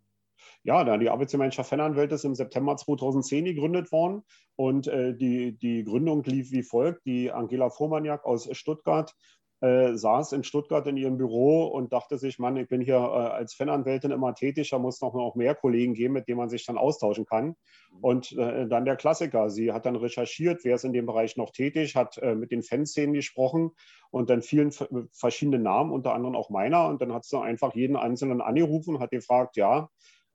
[0.66, 4.24] Ja, da die Arbeitsgemeinschaft Fananwälte ist im September 2010 gegründet worden
[4.56, 7.06] und äh, die, die Gründung lief wie folgt.
[7.06, 9.14] Die Angela Fuhrmanniak aus Stuttgart
[9.60, 12.98] äh, saß in Stuttgart in ihrem Büro und dachte sich, Mann, ich bin hier äh,
[12.98, 16.66] als Fananwältin immer tätig, da muss noch, noch mehr Kollegen geben, mit denen man sich
[16.66, 17.54] dann austauschen kann.
[18.00, 21.52] Und äh, dann der Klassiker, sie hat dann recherchiert, wer ist in dem Bereich noch
[21.52, 23.70] tätig, hat äh, mit den Fanszenen gesprochen
[24.10, 24.72] und dann vielen
[25.12, 26.88] verschiedene Namen, unter anderem auch meiner.
[26.88, 29.88] Und dann hat sie einfach jeden Einzelnen angerufen und hat gefragt, ja,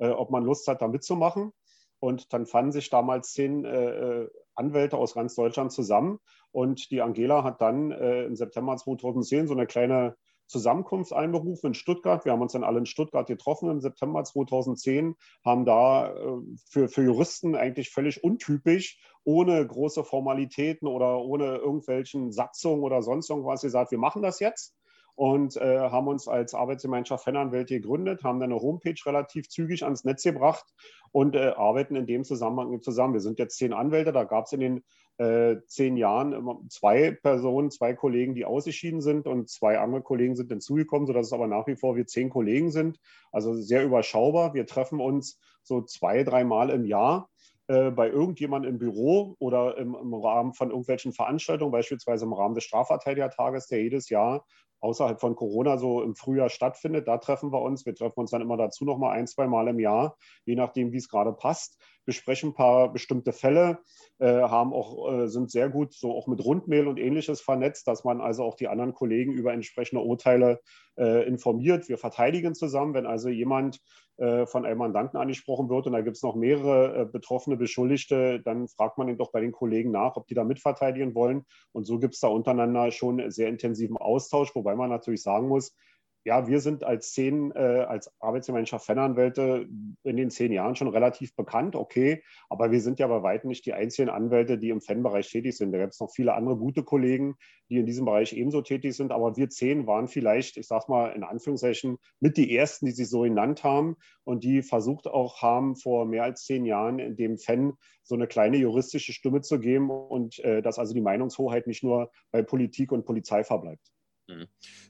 [0.10, 1.52] ob man Lust hat, da mitzumachen.
[2.00, 6.20] Und dann fanden sich damals zehn äh, äh, Anwälte aus ganz Deutschland zusammen.
[6.52, 10.16] Und die Angela hat dann äh, im September 2010 so eine kleine
[10.48, 12.26] Zusammenkunft einberufen in Stuttgart.
[12.26, 16.90] Wir haben uns dann alle in Stuttgart getroffen im September 2010, haben da äh, für,
[16.90, 23.62] für Juristen eigentlich völlig untypisch, ohne große Formalitäten oder ohne irgendwelchen Satzungen oder sonst irgendwas
[23.62, 24.76] gesagt, wir machen das jetzt
[25.22, 30.04] und äh, haben uns als Arbeitsgemeinschaft Fananwälte gegründet, haben dann eine Homepage relativ zügig ans
[30.04, 30.66] Netz gebracht
[31.12, 33.14] und äh, arbeiten in dem Zusammenhang zusammen.
[33.14, 34.84] Wir sind jetzt zehn Anwälte, da gab es in den
[35.20, 40.50] äh, zehn Jahren zwei Personen, zwei Kollegen, die ausgeschieden sind und zwei andere Kollegen sind
[40.50, 42.98] hinzugekommen, sodass es aber nach wie vor wir zehn Kollegen sind.
[43.32, 44.56] Also sehr überschaubar.
[44.56, 47.30] Wir treffen uns so zwei, dreimal im Jahr
[47.68, 52.56] äh, bei irgendjemandem im Büro oder im, im, Rahmen von irgendwelchen Veranstaltungen, beispielsweise im Rahmen
[52.56, 54.48] des Strafverteidigertages, der jedes Jahr
[54.82, 57.08] außerhalb von Corona so im Frühjahr stattfindet.
[57.08, 57.86] Da treffen wir uns.
[57.86, 60.92] Wir treffen uns dann immer dazu noch mal ein, zwei Mal im Jahr, je nachdem,
[60.92, 61.80] wie es gerade passt.
[62.06, 63.80] Besprechen ein paar bestimmte Fälle,
[64.20, 68.04] äh, haben auch, äh, sind sehr gut so auch mit Rundmail und ähnliches vernetzt, dass
[68.04, 70.60] man also auch die anderen Kollegen über entsprechende Urteile
[70.98, 71.90] äh, informiert.
[71.90, 73.80] Wir verteidigen zusammen, wenn also jemand
[74.18, 79.00] von einem Mandanten angesprochen wird und da gibt es noch mehrere betroffene Beschuldigte, dann fragt
[79.00, 81.44] man ihn doch bei den Kollegen nach, ob die da mitverteidigen wollen.
[81.72, 85.76] Und so gibt es da untereinander schon sehr intensiven Austausch, wobei man natürlich sagen muss,
[86.24, 89.68] ja, wir sind als zehn, äh, als Arbeitsgemeinschaft Fananwälte
[90.04, 93.66] in den zehn Jahren schon relativ bekannt, okay, aber wir sind ja bei weitem nicht
[93.66, 95.72] die einzigen Anwälte, die im Fanbereich tätig sind.
[95.72, 97.36] Da gibt es noch viele andere gute Kollegen,
[97.70, 101.08] die in diesem Bereich ebenso tätig sind, aber wir zehn waren vielleicht, ich sag mal
[101.08, 105.76] in Anführungszeichen, mit die ersten, die sich so genannt haben und die versucht auch haben,
[105.76, 110.40] vor mehr als zehn Jahren dem Fan so eine kleine juristische Stimme zu geben und
[110.40, 113.92] äh, dass also die Meinungshoheit nicht nur bei Politik und Polizei verbleibt.
[114.32, 114.48] Mhm.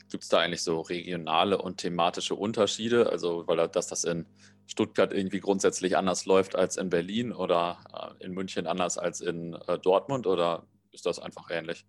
[0.09, 3.09] Gibt es da eigentlich so regionale und thematische Unterschiede?
[3.09, 4.25] Also, weil dass das in
[4.67, 7.79] Stuttgart irgendwie grundsätzlich anders läuft als in Berlin oder
[8.19, 11.85] äh, in München anders als in äh, Dortmund oder ist das einfach ähnlich?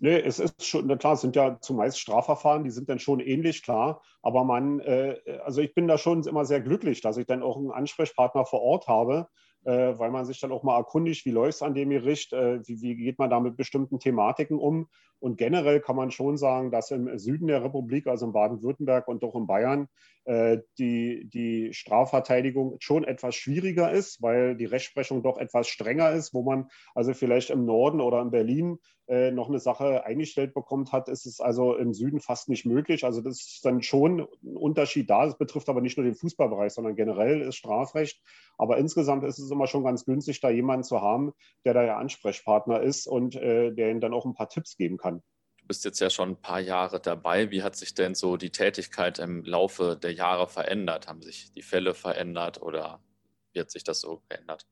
[0.00, 3.62] Nee, es ist schon, klar, es sind ja zumeist Strafverfahren, die sind dann schon ähnlich,
[3.62, 4.02] klar.
[4.22, 7.56] Aber man, äh, also ich bin da schon immer sehr glücklich, dass ich dann auch
[7.56, 9.28] einen Ansprechpartner vor Ort habe,
[9.64, 12.60] äh, weil man sich dann auch mal erkundigt, wie läuft es an dem Gericht, äh,
[12.66, 14.88] wie, wie, geht man da mit bestimmten Thematiken um.
[15.20, 19.24] Und generell kann man schon sagen, dass im Süden der Republik, also in Baden-Württemberg und
[19.24, 19.88] auch in Bayern,
[20.24, 26.34] äh, die, die Strafverteidigung schon etwas schwieriger ist, weil die Rechtsprechung doch etwas strenger ist,
[26.34, 30.92] wo man also vielleicht im Norden oder in Berlin äh, noch eine Sache eingestellt bekommt
[30.92, 33.04] hat, ist es also im Süden fast nicht möglich.
[33.04, 35.26] Also das ist dann schon ein Unterschied da.
[35.26, 38.22] Das betrifft aber nicht nur den Fußballbereich, sondern generell ist Strafrecht.
[38.56, 41.32] Aber insgesamt ist es immer schon ganz günstig, da jemanden zu haben,
[41.64, 44.96] der da ja Ansprechpartner ist und äh, der ihnen dann auch ein paar Tipps geben
[44.96, 45.22] kann.
[45.58, 47.50] Du bist jetzt ja schon ein paar Jahre dabei.
[47.50, 51.08] Wie hat sich denn so die Tätigkeit im Laufe der Jahre verändert?
[51.08, 53.02] Haben sich die Fälle verändert oder
[53.52, 54.66] wie hat sich das so verändert?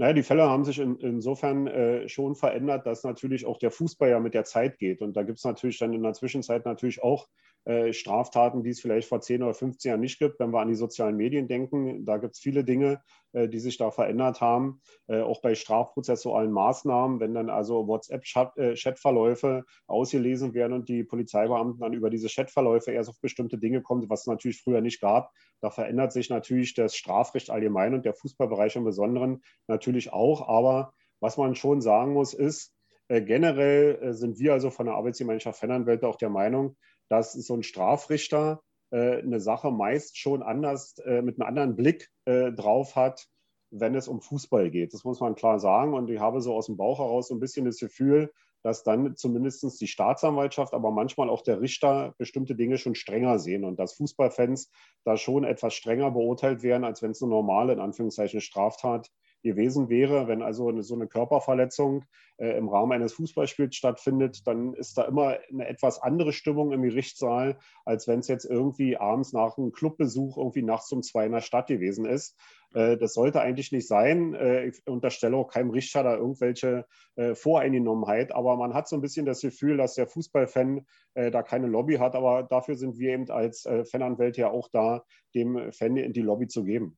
[0.00, 4.08] Naja, die Fälle haben sich in, insofern äh, schon verändert, dass natürlich auch der Fußball
[4.08, 5.02] ja mit der Zeit geht.
[5.02, 7.28] Und da gibt es natürlich dann in der Zwischenzeit natürlich auch
[7.66, 10.40] äh, Straftaten, die es vielleicht vor 10 oder 15 Jahren nicht gibt.
[10.40, 13.76] Wenn wir an die sozialen Medien denken, da gibt es viele Dinge, äh, die sich
[13.76, 14.80] da verändert haben.
[15.06, 21.92] Äh, auch bei strafprozessualen Maßnahmen, wenn dann also WhatsApp-Chatverläufe ausgelesen werden und die Polizeibeamten dann
[21.92, 25.70] über diese Chatverläufe erst auf bestimmte Dinge kommen, was es natürlich früher nicht gab, da
[25.70, 30.48] verändert sich natürlich das Strafrecht allgemein und der Fußballbereich im Besonderen natürlich auch.
[30.48, 32.72] Aber was man schon sagen muss, ist,
[33.08, 36.76] generell sind wir also von der Arbeitsgemeinschaft Fennanwelt auch der Meinung,
[37.08, 42.08] dass so ein Strafrichter äh, eine Sache meist schon anders, äh, mit einem anderen Blick
[42.24, 43.26] äh, drauf hat,
[43.70, 44.94] wenn es um Fußball geht.
[44.94, 45.94] Das muss man klar sagen.
[45.94, 49.16] Und ich habe so aus dem Bauch heraus so ein bisschen das Gefühl, dass dann
[49.16, 53.94] zumindest die Staatsanwaltschaft, aber manchmal auch der Richter bestimmte Dinge schon strenger sehen und dass
[53.94, 54.70] Fußballfans
[55.04, 59.08] da schon etwas strenger beurteilt werden, als wenn es eine normale, in Anführungszeichen, Straftat
[59.42, 60.28] gewesen wäre.
[60.28, 62.04] Wenn also eine, so eine Körperverletzung
[62.38, 66.82] äh, im Rahmen eines Fußballspiels stattfindet, dann ist da immer eine etwas andere Stimmung im
[66.82, 71.32] Gerichtssaal, als wenn es jetzt irgendwie abends nach einem Clubbesuch irgendwie nachts um zwei in
[71.32, 72.36] der Stadt gewesen ist.
[72.74, 74.34] Äh, das sollte eigentlich nicht sein.
[74.34, 79.02] Äh, ich unterstelle auch keinem Richter da irgendwelche äh, Voreingenommenheit, aber man hat so ein
[79.02, 83.12] bisschen das Gefühl, dass der Fußballfan äh, da keine Lobby hat, aber dafür sind wir
[83.12, 86.96] eben als äh, Fananwälte ja auch da, dem Fan in die Lobby zu geben.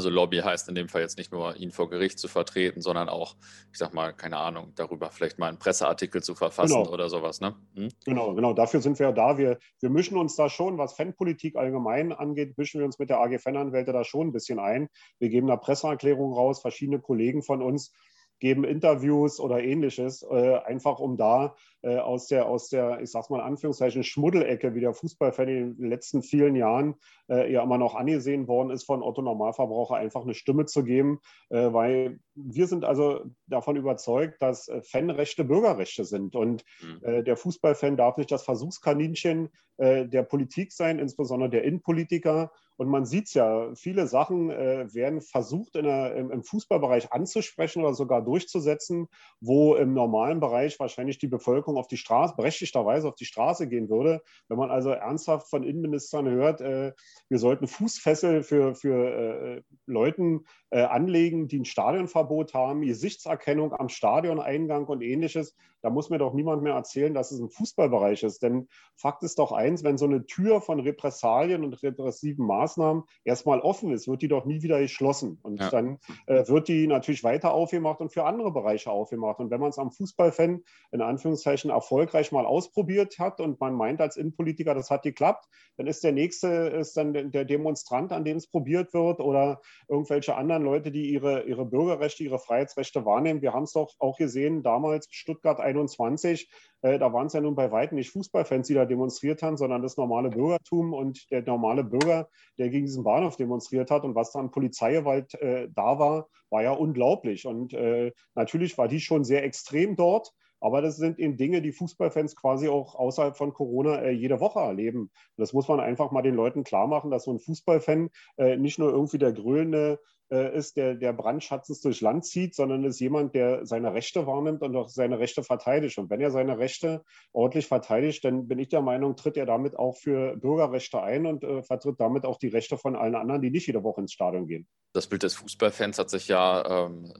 [0.00, 3.10] Also Lobby heißt in dem Fall jetzt nicht nur, ihn vor Gericht zu vertreten, sondern
[3.10, 3.36] auch,
[3.70, 6.90] ich sag mal, keine Ahnung, darüber vielleicht mal einen Presseartikel zu verfassen genau.
[6.90, 7.42] oder sowas.
[7.42, 7.54] Ne?
[7.74, 7.90] Hm?
[8.06, 9.36] Genau, genau, dafür sind wir ja da.
[9.36, 13.20] Wir, wir mischen uns da schon, was Fanpolitik allgemein angeht, mischen wir uns mit der
[13.20, 14.88] AG Fananwälte da schon ein bisschen ein.
[15.18, 17.92] Wir geben da Presseerklärungen raus, verschiedene Kollegen von uns
[18.40, 23.30] geben Interviews oder ähnliches, äh, einfach um da äh, aus der, aus der, ich sag's
[23.30, 26.94] mal in Anführungszeichen, Schmuddelecke, wie der Fußballfan in den letzten vielen Jahren
[27.28, 31.20] äh, ja immer noch angesehen worden ist, von Otto Normalverbraucher einfach eine Stimme zu geben,
[31.50, 37.00] äh, weil wir sind also davon überzeugt, dass äh, Fanrechte Bürgerrechte sind und mhm.
[37.02, 43.04] Äh, der Fußballfan darf nicht das Versuchskaninchen der Politik sein, insbesondere der Innenpolitiker und man
[43.04, 48.22] sieht es ja, viele Sachen äh, werden versucht der, im, im, Fußballbereich anzusprechen oder sogar
[48.22, 53.68] durchzusetzen, wo im normalen Bereich wahrscheinlich die Bevölkerung auf die Straße, berechtigterweise auf die Straße
[53.68, 54.22] gehen würde.
[54.48, 56.94] Wenn man also ernsthaft von Innenministern hört, äh,
[57.28, 63.90] wir sollten Fußfessel für, für äh, Leuten äh, anlegen, die ein Stadionverbot haben, Gesichtserkennung am
[63.90, 68.42] Stadioneingang und ähnliches, da muss mir doch niemand mehr erzählen, dass es ein Fußballbereich ist.
[68.42, 73.60] Denn Fakt ist doch eins, wenn so eine Tür von Repressalien und repressiven Maßnahmen erstmal
[73.60, 75.38] offen ist, wird die doch nie wieder geschlossen.
[75.42, 75.70] Und ja.
[75.70, 79.40] dann äh, wird die natürlich weiter aufgemacht und für andere Bereiche aufgemacht.
[79.40, 80.62] Und wenn man es am Fußballfan
[80.92, 85.86] in Anführungszeichen erfolgreich mal ausprobiert hat und man meint als Innenpolitiker, das hat geklappt, dann
[85.86, 90.62] ist der nächste ist dann der Demonstrant, an dem es probiert wird oder irgendwelche anderen
[90.62, 93.42] Leute, die ihre, ihre Bürgerrechte, ihre Freiheitsrechte wahrnehmen.
[93.42, 96.50] Wir haben es doch auch gesehen, damals Stuttgart 21,
[96.82, 99.82] äh, da waren es ja nun bei weitem nicht Fußballfans, die da demonstriert haben, sondern
[99.82, 102.28] das normale Bürgertum und der normale Bürger,
[102.58, 106.62] der gegen diesen Bahnhof demonstriert hat und was da an Polizeigewalt äh, da war, war
[106.62, 107.46] ja unglaublich.
[107.46, 110.32] Und äh, natürlich war die schon sehr extrem dort.
[110.60, 114.60] Aber das sind eben Dinge, die Fußballfans quasi auch außerhalb von Corona äh, jede Woche
[114.60, 115.00] erleben.
[115.00, 118.56] Und das muss man einfach mal den Leuten klar machen, dass so ein Fußballfan äh,
[118.56, 123.00] nicht nur irgendwie der grölende äh, ist, der, der brandschatzens durchs Land zieht, sondern ist
[123.00, 125.98] jemand, der seine Rechte wahrnimmt und auch seine Rechte verteidigt.
[125.98, 129.78] Und wenn er seine Rechte ordentlich verteidigt, dann bin ich der Meinung, tritt er damit
[129.78, 133.50] auch für Bürgerrechte ein und äh, vertritt damit auch die Rechte von allen anderen, die
[133.50, 134.66] nicht jede Woche ins Stadion gehen.
[134.92, 137.12] Das Bild des Fußballfans hat sich ja, ähm,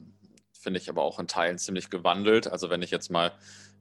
[0.53, 2.46] finde ich, aber auch in Teilen ziemlich gewandelt.
[2.46, 3.33] Also wenn ich jetzt mal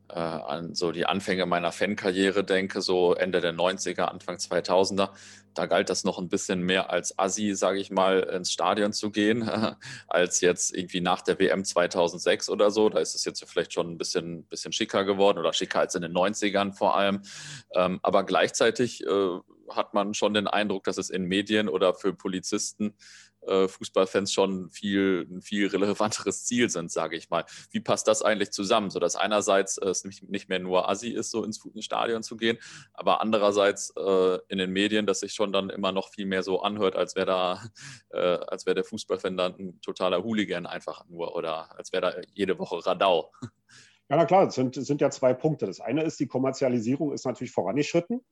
[0.09, 5.09] äh, an so die Anfänge meiner Fankarriere denke, so Ende der 90er, Anfang 2000er,
[5.53, 9.11] da galt das noch ein bisschen mehr als Assi, sage ich mal, ins Stadion zu
[9.11, 9.49] gehen,
[10.07, 12.89] als jetzt irgendwie nach der WM 2006 oder so.
[12.89, 16.01] Da ist es jetzt vielleicht schon ein bisschen, bisschen schicker geworden oder schicker als in
[16.01, 17.21] den 90ern vor allem.
[17.73, 22.13] Ähm, aber gleichzeitig äh, hat man schon den Eindruck, dass es in Medien oder für
[22.13, 22.95] Polizisten
[23.67, 27.45] Fußballfans schon viel, ein viel relevanteres Ziel sind, sage ich mal.
[27.71, 28.89] Wie passt das eigentlich zusammen?
[28.89, 32.57] So dass einerseits äh, es nicht mehr nur Assi ist, so ins Stadion zu gehen,
[32.93, 36.61] aber andererseits äh, in den Medien, dass sich schon dann immer noch viel mehr so
[36.61, 37.63] anhört, als wäre da,
[38.09, 42.85] äh, der Fußballfan dann ein totaler Hooligan einfach nur oder als wäre da jede Woche
[42.85, 43.31] Radau.
[44.11, 45.67] Ja, na klar, es sind, sind ja zwei Punkte.
[45.67, 48.25] Das eine ist, die Kommerzialisierung ist natürlich vorangeschritten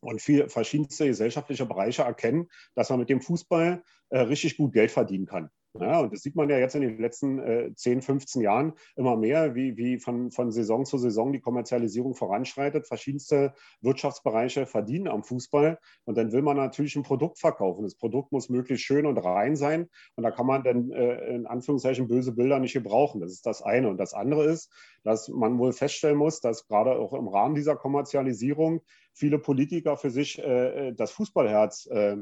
[0.00, 4.90] und viele verschiedenste gesellschaftliche Bereiche erkennen, dass man mit dem Fußball äh, richtig gut Geld
[4.90, 5.50] verdienen kann.
[5.80, 9.16] Ja, und das sieht man ja jetzt in den letzten äh, 10, 15 Jahren immer
[9.16, 12.86] mehr, wie, wie von, von Saison zu Saison die Kommerzialisierung voranschreitet.
[12.86, 15.78] Verschiedenste Wirtschaftsbereiche verdienen am Fußball.
[16.04, 17.82] Und dann will man natürlich ein Produkt verkaufen.
[17.82, 19.88] Das Produkt muss möglichst schön und rein sein.
[20.14, 23.20] Und da kann man dann äh, in Anführungszeichen böse Bilder nicht gebrauchen.
[23.20, 23.88] Das ist das eine.
[23.88, 24.72] Und das andere ist,
[25.04, 28.80] dass man wohl feststellen muss, dass gerade auch im Rahmen dieser Kommerzialisierung
[29.16, 32.16] viele Politiker für sich äh, das Fußballherz äh,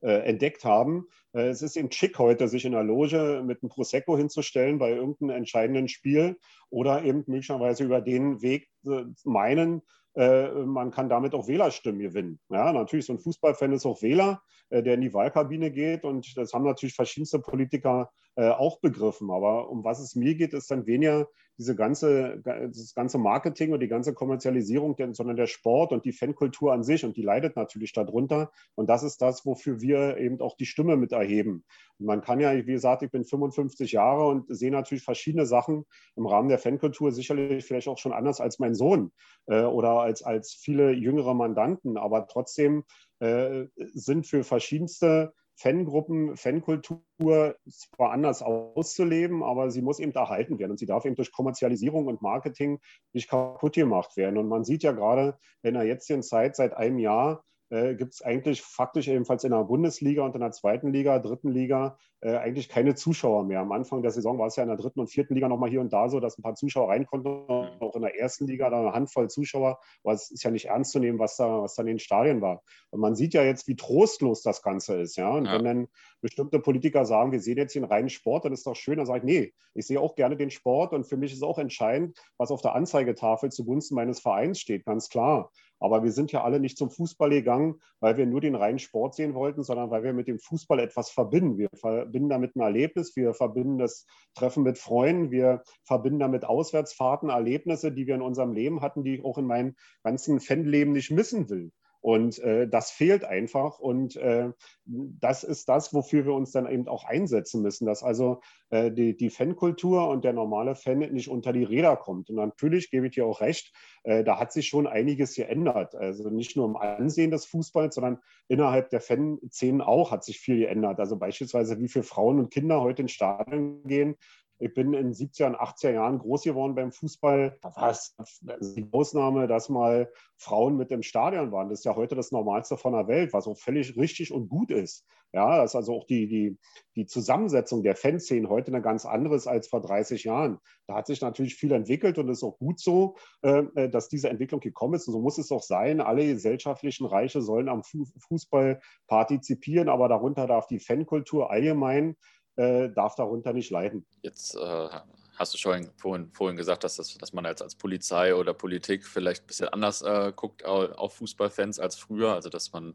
[0.00, 1.08] äh, entdeckt haben.
[1.32, 4.92] Äh, es ist eben schick heute, sich in der Loge mit einem Prosecco hinzustellen bei
[4.92, 6.38] irgendeinem entscheidenden Spiel
[6.70, 9.82] oder eben möglicherweise über den Weg äh, meinen,
[10.14, 12.40] man kann damit auch Wählerstimmen gewinnen.
[12.48, 16.52] Ja, natürlich, so ein Fußballfan ist auch Wähler, der in die Wahlkabine geht und das
[16.52, 18.10] haben natürlich verschiedenste Politiker
[18.44, 19.30] auch begriffen.
[19.30, 23.80] Aber um was es mir geht, ist dann weniger diese ganze, das ganze Marketing und
[23.80, 27.92] die ganze Kommerzialisierung, sondern der Sport und die Fankultur an sich und die leidet natürlich
[27.92, 28.52] darunter.
[28.76, 31.64] Und das ist das, wofür wir eben auch die Stimme mit erheben.
[31.98, 35.84] Und man kann ja, wie gesagt, ich bin 55 Jahre und sehe natürlich verschiedene Sachen
[36.14, 39.10] im Rahmen der Fankultur, sicherlich vielleicht auch schon anders als mein Sohn
[39.46, 41.96] äh, oder als, als viele jüngere Mandanten.
[41.96, 42.84] Aber trotzdem
[43.18, 50.70] äh, sind für verschiedenste Fangruppen, Fankultur zwar anders auszuleben, aber sie muss eben erhalten werden
[50.72, 52.78] und sie darf eben durch Kommerzialisierung und Marketing
[53.12, 54.38] nicht kaputt gemacht werden.
[54.38, 58.22] Und man sieht ja gerade in der jetzigen Zeit seit einem Jahr, äh, gibt es
[58.22, 62.68] eigentlich faktisch ebenfalls in der Bundesliga und in der zweiten Liga, dritten Liga äh, eigentlich
[62.68, 63.60] keine Zuschauer mehr.
[63.60, 65.80] Am Anfang der Saison war es ja in der dritten und vierten Liga nochmal hier
[65.80, 68.80] und da so, dass ein paar Zuschauer rein konnten, auch in der ersten Liga da
[68.80, 71.82] eine Handvoll Zuschauer, aber es ist ja nicht ernst zu nehmen, was da, was da
[71.82, 72.62] in den Stadien war.
[72.90, 75.16] Und man sieht ja jetzt, wie trostlos das Ganze ist.
[75.16, 75.30] Ja?
[75.30, 75.54] Und ja.
[75.54, 75.88] wenn dann
[76.20, 79.06] bestimmte Politiker sagen, wir sehen jetzt hier einen reinen Sport, dann ist doch schön, dann
[79.06, 82.18] sage ich, nee, ich sehe auch gerne den Sport und für mich ist auch entscheidend,
[82.36, 85.50] was auf der Anzeigetafel zugunsten meines Vereins steht, ganz klar.
[85.80, 89.14] Aber wir sind ja alle nicht zum Fußball gegangen, weil wir nur den reinen Sport
[89.14, 91.58] sehen wollten, sondern weil wir mit dem Fußball etwas verbinden.
[91.58, 97.30] Wir verbinden damit ein Erlebnis, wir verbinden das Treffen mit Freunden, wir verbinden damit Auswärtsfahrten,
[97.30, 101.10] Erlebnisse, die wir in unserem Leben hatten, die ich auch in meinem ganzen Fanleben nicht
[101.10, 101.70] missen will.
[102.08, 103.80] Und äh, das fehlt einfach.
[103.80, 104.48] Und äh,
[104.86, 108.40] das ist das, wofür wir uns dann eben auch einsetzen müssen, dass also
[108.70, 112.30] äh, die, die Fankultur und der normale Fan nicht unter die Räder kommt.
[112.30, 115.94] Und natürlich gebe ich dir auch recht, äh, da hat sich schon einiges geändert.
[115.94, 120.60] Also nicht nur im Ansehen des Fußballs, sondern innerhalb der Fanszenen auch hat sich viel
[120.60, 121.00] geändert.
[121.00, 124.16] Also beispielsweise, wie viele Frauen und Kinder heute ins Stadion gehen,
[124.58, 127.58] ich bin in 70er und 80er Jahren groß geworden beim Fußball.
[127.62, 131.68] Da war es die Ausnahme, dass mal Frauen mit im Stadion waren.
[131.68, 134.70] Das ist ja heute das Normalste von der Welt, was auch völlig richtig und gut
[134.70, 135.06] ist.
[135.32, 136.58] Ja, das ist also auch die, die,
[136.96, 140.58] die Zusammensetzung der Fanszenen heute eine ganz andere als vor 30 Jahren.
[140.86, 144.30] Da hat sich natürlich viel entwickelt und es ist auch gut so, äh, dass diese
[144.30, 145.06] Entwicklung gekommen ist.
[145.06, 146.00] Und so muss es auch sein.
[146.00, 152.16] Alle gesellschaftlichen Reiche sollen am Fußball partizipieren, aber darunter darf die Fankultur allgemein
[152.58, 154.04] äh, darf darunter nicht leiden.
[154.22, 154.88] Jetzt äh,
[155.36, 159.06] hast du schon vorhin, vorhin gesagt, dass, das, dass man als, als Polizei oder Politik
[159.06, 162.34] vielleicht ein bisschen anders äh, guckt auf Fußballfans als früher.
[162.34, 162.94] Also dass man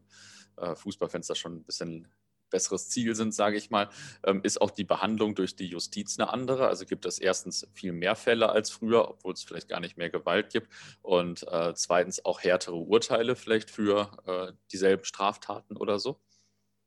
[0.56, 2.08] äh, Fußballfans da schon ein bisschen
[2.50, 3.88] besseres Ziel sind, sage ich mal,
[4.22, 6.68] ähm, ist auch die Behandlung durch die Justiz eine andere.
[6.68, 10.10] Also gibt es erstens viel mehr Fälle als früher, obwohl es vielleicht gar nicht mehr
[10.10, 10.68] Gewalt gibt.
[11.02, 16.20] Und äh, zweitens auch härtere Urteile vielleicht für äh, dieselben Straftaten oder so.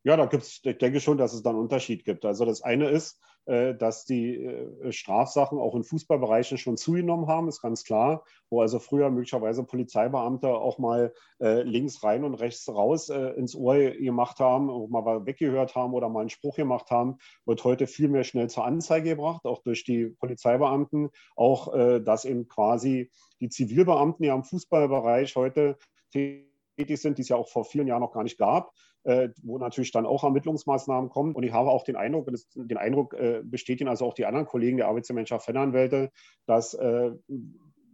[0.03, 2.25] Ja, da gibt es, ich denke schon, dass es da einen Unterschied gibt.
[2.25, 7.47] Also das eine ist, äh, dass die äh, Strafsachen auch in Fußballbereichen schon zugenommen haben,
[7.47, 12.67] ist ganz klar, wo also früher möglicherweise Polizeibeamte auch mal äh, links rein und rechts
[12.67, 17.63] raus ins Ohr gemacht haben, mal weggehört haben oder mal einen Spruch gemacht haben, wird
[17.63, 23.09] heute viel mehr schnell zur Anzeige gebracht, auch durch die Polizeibeamten, auch dass eben quasi
[23.39, 25.77] die Zivilbeamten ja im Fußballbereich heute
[26.11, 28.71] tätig sind, die es ja auch vor vielen Jahren noch gar nicht gab,
[29.07, 31.33] äh, wo natürlich dann auch Ermittlungsmaßnahmen kommen.
[31.33, 34.77] Und ich habe auch den Eindruck, den Eindruck äh, bestätigen also auch die anderen Kollegen
[34.77, 36.11] der Arbeitsgemeinschaft Fennanwälte,
[36.45, 37.11] dass äh,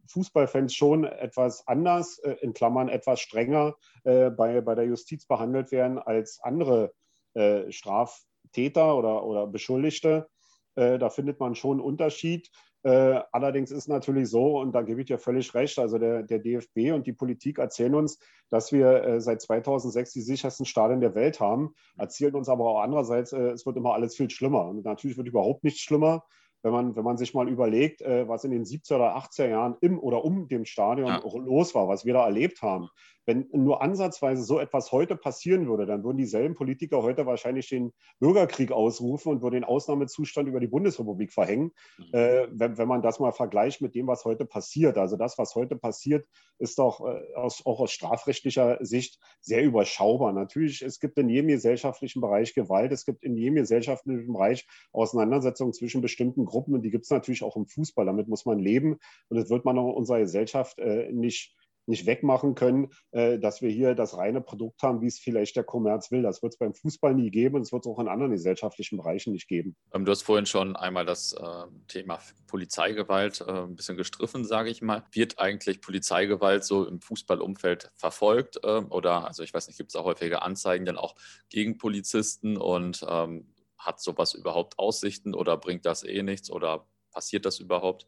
[0.08, 5.72] Fußballfans schon etwas anders, äh, in Klammern etwas strenger äh, bei, bei der Justiz behandelt
[5.72, 6.94] werden als andere
[7.36, 10.28] äh, Straftäter oder, oder Beschuldigte.
[10.76, 12.50] Da findet man schon einen Unterschied.
[12.84, 16.40] Äh, allerdings ist natürlich so, und da gebe ich dir völlig recht, also der, der
[16.40, 18.20] DFB und die Politik erzählen uns,
[18.50, 22.82] dass wir äh, seit 2006 die sichersten Stadien der Welt haben, erzählen uns aber auch
[22.82, 24.68] andererseits, äh, es wird immer alles viel schlimmer.
[24.68, 26.24] Und natürlich wird überhaupt nichts schlimmer
[26.64, 29.76] wenn man, wenn man sich mal überlegt, äh, was in den 70er oder 80er Jahren
[29.82, 31.22] im oder um dem Stadion ja.
[31.22, 32.88] los war, was wir da erlebt haben.
[33.26, 37.94] Wenn nur ansatzweise so etwas heute passieren würde, dann würden dieselben Politiker heute wahrscheinlich den
[38.20, 42.14] Bürgerkrieg ausrufen und würden den Ausnahmezustand über die Bundesrepublik verhängen, mhm.
[42.14, 44.98] äh, wenn, wenn man das mal vergleicht mit dem, was heute passiert.
[44.98, 46.28] Also das, was heute passiert,
[46.60, 50.34] ist doch äh, aus, auch aus strafrechtlicher Sicht sehr überschaubar.
[50.34, 55.74] Natürlich, es gibt in jedem gesellschaftlichen Bereich Gewalt, es gibt in jedem gesellschaftlichen Bereich Auseinandersetzungen
[55.74, 58.06] zwischen bestimmten Gruppen und die gibt es natürlich auch im Fußball.
[58.06, 62.06] Damit muss man leben und das wird man auch in unserer Gesellschaft äh, nicht nicht
[62.06, 66.12] wegmachen können, äh, dass wir hier das reine Produkt haben, wie es vielleicht der Kommerz
[66.12, 66.22] will.
[66.22, 68.98] Das wird es beim Fußball nie geben und es wird es auch in anderen gesellschaftlichen
[68.98, 69.76] Bereichen nicht geben.
[69.94, 74.70] Ähm, du hast vorhin schon einmal das äh, Thema Polizeigewalt äh, ein bisschen gestriffen, sage
[74.70, 75.04] ich mal.
[75.12, 78.60] Wird eigentlich Polizeigewalt so im Fußballumfeld verfolgt?
[78.64, 81.16] Ähm, oder, also ich weiß nicht, gibt es auch häufige Anzeigen dann auch
[81.50, 87.46] gegen Polizisten und ähm, hat sowas überhaupt Aussichten oder bringt das eh nichts oder passiert
[87.46, 88.08] das überhaupt?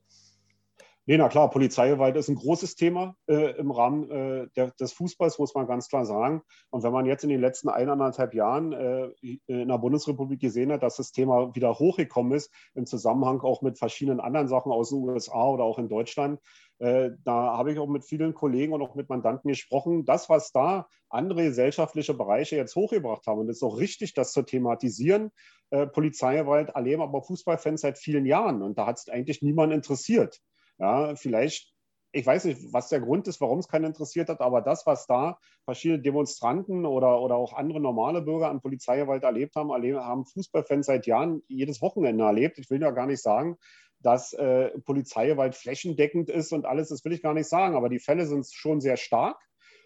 [1.08, 5.38] Nee, na klar, Polizeigewalt ist ein großes Thema äh, im Rahmen äh, der, des Fußballs,
[5.38, 6.42] muss man ganz klar sagen.
[6.72, 9.12] Und wenn man jetzt in den letzten eineinhalb Jahren äh,
[9.46, 13.78] in der Bundesrepublik gesehen hat, dass das Thema wieder hochgekommen ist, im Zusammenhang auch mit
[13.78, 16.40] verschiedenen anderen Sachen aus den USA oder auch in Deutschland,
[16.80, 20.06] äh, da habe ich auch mit vielen Kollegen und auch mit Mandanten gesprochen.
[20.06, 24.32] Das, was da andere gesellschaftliche Bereiche jetzt hochgebracht haben, und es ist auch richtig, das
[24.32, 25.30] zu thematisieren,
[25.70, 28.64] äh, Polizeigewalt erleben aber Fußballfans seit vielen Jahren.
[28.64, 30.42] Und da hat es eigentlich niemand interessiert.
[30.78, 31.74] Ja, vielleicht,
[32.12, 35.08] ich weiß nicht, was der Grund ist, warum es keinen interessiert hat, aber das, was
[35.08, 40.26] da verschiedene Demonstranten oder, oder auch andere normale Bürger an Polizeigewalt erlebt haben, erleben, haben
[40.26, 42.58] Fußballfans seit Jahren jedes Wochenende erlebt.
[42.60, 43.58] Ich will ja gar nicht sagen,
[44.00, 48.00] dass äh, Polizeigewalt flächendeckend ist und alles, das will ich gar nicht sagen, aber die
[48.00, 49.42] Fälle sind schon sehr stark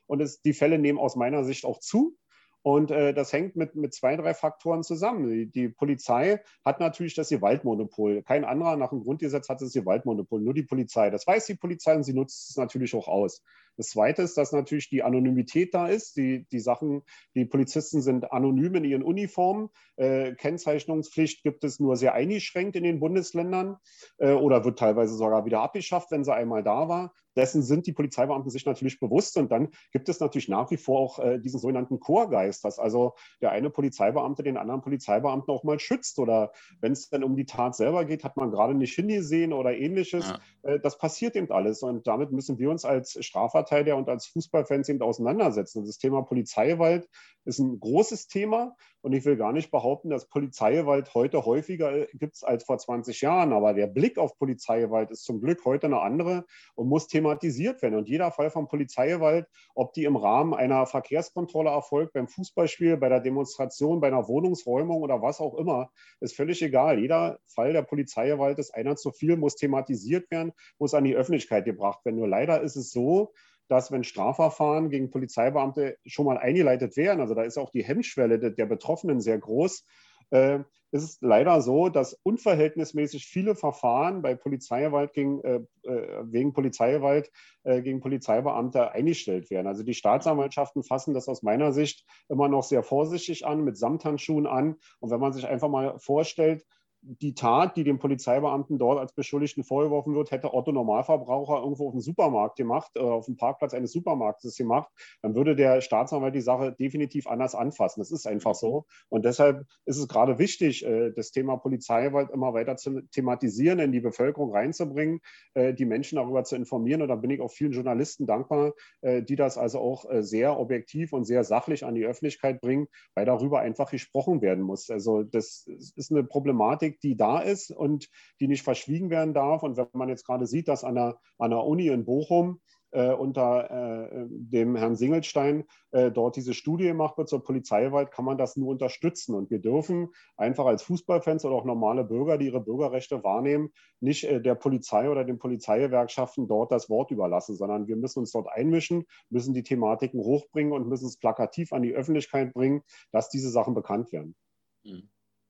[0.07, 2.17] und es, die Fälle nehmen aus meiner Sicht auch zu.
[2.61, 5.29] Und äh, das hängt mit, mit zwei, drei Faktoren zusammen.
[5.29, 8.21] Die, die, Polizei hat natürlich das Gewaltmonopol.
[8.23, 11.09] Kein anderer nach dem Grundgesetz hat das Gewaltmonopol, nur die Polizei.
[11.09, 13.41] Das weiß die Polizei und sie nutzt es natürlich auch aus.
[13.77, 16.17] Das Zweite ist, dass natürlich die Anonymität da ist.
[16.17, 19.69] Die, die Sachen, die Polizisten sind anonym in ihren Uniformen.
[19.95, 23.77] Äh, Kennzeichnungspflicht gibt es nur sehr eingeschränkt in den Bundesländern
[24.17, 27.13] äh, oder wird teilweise sogar wieder abgeschafft, wenn sie einmal da war.
[27.35, 29.37] Dessen sind die Polizeibeamten sich natürlich bewusst.
[29.37, 33.13] Und dann gibt es natürlich nach wie vor auch äh, diesen sogenannten Chorgeist, dass also
[33.41, 36.19] der eine Polizeibeamte den anderen Polizeibeamten auch mal schützt.
[36.19, 39.75] Oder wenn es dann um die Tat selber geht, hat man gerade nicht hingesehen oder
[39.75, 40.27] ähnliches.
[40.63, 40.71] Ja.
[40.71, 41.83] Äh, das passiert eben alles.
[41.83, 45.85] Und damit müssen wir uns als Strafverteidiger und als Fußballfans eben auseinandersetzen.
[45.85, 47.07] Das Thema Polizeigewalt
[47.45, 48.75] ist ein großes Thema.
[49.01, 53.53] Und ich will gar nicht behaupten, dass Polizeigewalt heute häufiger gibt als vor 20 Jahren.
[53.53, 57.95] Aber der Blick auf Polizeigewalt ist zum Glück heute eine andere und muss thematisiert werden.
[57.95, 63.09] Und jeder Fall von Polizeigewalt, ob die im Rahmen einer Verkehrskontrolle erfolgt, beim Fußballspiel, bei
[63.09, 66.99] der Demonstration, bei einer Wohnungsräumung oder was auch immer, ist völlig egal.
[66.99, 71.65] Jeder Fall der Polizeigewalt ist einer zu viel, muss thematisiert werden, muss an die Öffentlichkeit
[71.65, 72.17] gebracht werden.
[72.17, 73.31] Nur leider ist es so,
[73.67, 78.39] dass wenn Strafverfahren gegen Polizeibeamte schon mal eingeleitet werden, also da ist auch die Hemmschwelle
[78.39, 79.85] der, Betroffenen sehr groß,
[80.31, 80.59] äh,
[80.91, 87.31] ist es leider so, dass unverhältnismäßig viele Verfahren bei Polizeigewalt gegen, äh, äh, wegen Polizeigewalt
[87.63, 89.67] äh, gegen Polizeibeamte eingestellt werden.
[89.67, 94.47] Also die Staatsanwaltschaften fassen das aus meiner Sicht immer noch sehr vorsichtig an, mit Samthandschuhen
[94.47, 94.77] an.
[94.99, 96.65] Und wenn man sich einfach mal vorstellt,
[97.01, 101.93] die Tat, die dem Polizeibeamten dort als Beschuldigten vorgeworfen wird, hätte Otto Normalverbraucher irgendwo auf
[101.93, 104.89] dem Supermarkt gemacht, äh, auf dem Parkplatz eines Supermarktes gemacht,
[105.21, 108.01] dann würde der Staatsanwalt die Sache definitiv anders anfassen.
[108.01, 108.85] Das ist einfach so.
[109.09, 113.91] Und deshalb ist es gerade wichtig, äh, das Thema Polizeigewalt immer weiter zu thematisieren, in
[113.91, 115.21] die Bevölkerung reinzubringen,
[115.53, 117.01] äh, die Menschen darüber zu informieren.
[117.01, 120.59] Und da bin ich auch vielen Journalisten dankbar, äh, die das also auch äh, sehr
[120.59, 124.89] objektiv und sehr sachlich an die Öffentlichkeit bringen, weil darüber einfach gesprochen werden muss.
[124.89, 129.63] Also das ist eine Problematik, Problematik, die da ist und die nicht verschwiegen werden darf.
[129.63, 132.59] Und wenn man jetzt gerade sieht, dass an der, an der Uni in Bochum
[132.91, 138.25] äh, unter äh, dem Herrn Singelstein äh, dort diese Studie gemacht wird zur Polizeiwald, kann
[138.25, 139.35] man das nur unterstützen.
[139.35, 143.69] Und wir dürfen einfach als Fußballfans oder auch normale Bürger, die ihre Bürgerrechte wahrnehmen,
[143.99, 148.31] nicht äh, der Polizei oder den Polizeigewerkschaften dort das Wort überlassen, sondern wir müssen uns
[148.31, 152.81] dort einmischen, müssen die Thematiken hochbringen und müssen es plakativ an die Öffentlichkeit bringen,
[153.11, 154.35] dass diese Sachen bekannt werden.
[154.83, 155.09] Mhm.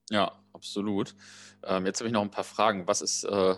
[0.10, 1.16] Ja, absolut.
[1.64, 2.86] Ähm, jetzt habe ich noch ein paar Fragen.
[2.86, 3.56] Was ist, äh,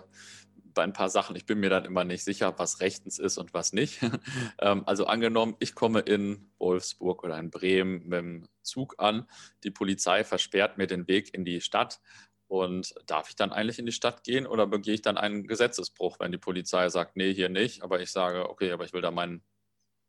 [0.73, 3.53] bei ein paar Sachen, ich bin mir dann immer nicht sicher, was rechtens ist und
[3.53, 4.01] was nicht.
[4.59, 9.27] ähm, also angenommen, ich komme in Wolfsburg oder in Bremen mit dem Zug an,
[9.63, 11.99] die Polizei versperrt mir den Weg in die Stadt.
[12.47, 16.19] Und darf ich dann eigentlich in die Stadt gehen oder begehe ich dann einen Gesetzesbruch,
[16.19, 19.09] wenn die Polizei sagt, nee, hier nicht, aber ich sage, okay, aber ich will da
[19.09, 19.41] mein,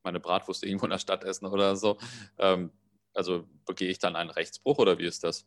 [0.03, 1.99] meine Bratwurst irgendwo in der Stadt essen oder so.
[2.39, 2.73] Ähm,
[3.15, 5.47] also begehe ich dann einen Rechtsbruch oder wie ist das?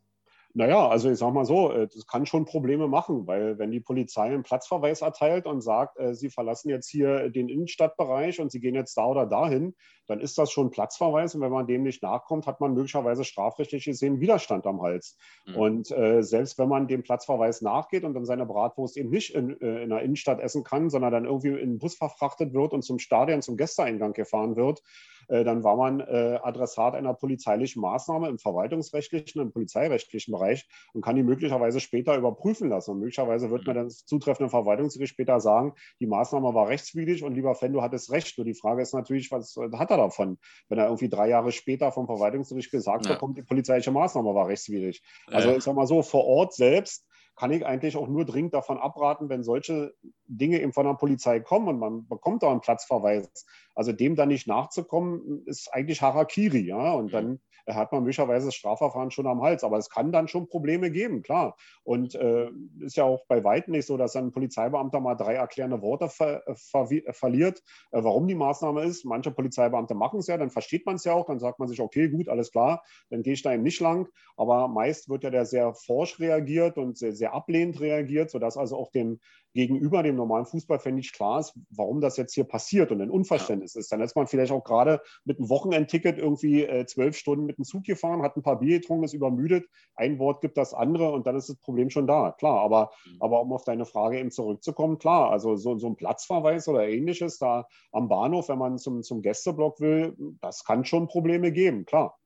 [0.58, 3.82] Naja, also ich sag mal so, äh, das kann schon Probleme machen, weil wenn die
[3.82, 8.62] Polizei einen Platzverweis erteilt und sagt, äh, sie verlassen jetzt hier den Innenstadtbereich und sie
[8.62, 9.76] gehen jetzt da oder dahin,
[10.08, 13.84] dann ist das schon Platzverweis und wenn man dem nicht nachkommt, hat man möglicherweise strafrechtlich
[13.84, 15.18] gesehen Widerstand am Hals.
[15.46, 15.56] Mhm.
[15.58, 19.60] Und äh, selbst wenn man dem Platzverweis nachgeht und dann seine Bratwurst eben nicht in,
[19.60, 22.82] äh, in der Innenstadt essen kann, sondern dann irgendwie in den Bus verfrachtet wird und
[22.82, 24.82] zum Stadion, zum Gästeeingang gefahren wird,
[25.28, 31.16] dann war man äh, Adressat einer polizeilichen Maßnahme im verwaltungsrechtlichen, im polizeirechtlichen Bereich und kann
[31.16, 32.92] die möglicherweise später überprüfen lassen.
[32.92, 33.78] Und möglicherweise wird mir mhm.
[33.78, 38.12] dann das zutreffende Verwaltungsgericht später sagen, die Maßnahme war rechtswidrig und lieber Fan, du hattest
[38.12, 38.38] recht.
[38.38, 40.38] Nur die Frage ist natürlich, was hat er davon,
[40.70, 43.14] wenn er irgendwie drei Jahre später vom Verwaltungsgericht gesagt ja.
[43.14, 45.02] bekommt, die polizeiliche Maßnahme war rechtswidrig.
[45.28, 47.06] Also ich sage mal so, vor Ort selbst
[47.36, 49.94] kann ich eigentlich auch nur dringend davon abraten, wenn solche
[50.28, 53.46] Dinge eben von der Polizei kommen und man bekommt da einen Platzverweis.
[53.74, 56.94] Also dem dann nicht nachzukommen, ist eigentlich Harakiri, ja.
[56.94, 59.64] Und dann mhm hat man möglicherweise das Strafverfahren schon am Hals.
[59.64, 61.56] Aber es kann dann schon Probleme geben, klar.
[61.84, 62.50] Und äh,
[62.80, 66.44] ist ja auch bei weitem nicht so, dass ein Polizeibeamter mal drei erklärende Worte ver
[66.56, 69.06] ver verliert, äh, warum die Maßnahme ist.
[69.06, 71.82] Manche Polizeibeamte machen es ja, dann versteht man es ja auch, dann sagt man sich,
[71.82, 74.08] okay, gut, alles klar, dann gehe ich da eben nicht lang.
[74.38, 78.78] Aber meist wird ja der sehr forsch reagiert und sehr, sehr ablehnend reagiert, sodass also
[78.78, 79.20] auch dem
[79.56, 83.74] gegenüber dem normalen Fußballfan nicht klar ist, warum das jetzt hier passiert und ein Unverständnis
[83.74, 83.80] ja.
[83.80, 83.92] ist.
[83.92, 87.64] Dann ist man vielleicht auch gerade mit einem Wochenendticket irgendwie äh, zwölf Stunden mit dem
[87.64, 91.26] Zug gefahren, hat ein paar Bier getrunken, ist übermüdet, ein Wort gibt das andere und
[91.26, 92.34] dann ist das Problem schon da.
[92.34, 93.22] Klar, aber, mhm.
[93.22, 97.40] aber um auf deine Frage eben zurückzukommen, klar, also so, so ein Platzverweis oder ähnliches
[97.40, 102.18] da am Bahnhof, wenn man zum, zum Gästeblock will, das kann schon Probleme geben, klar.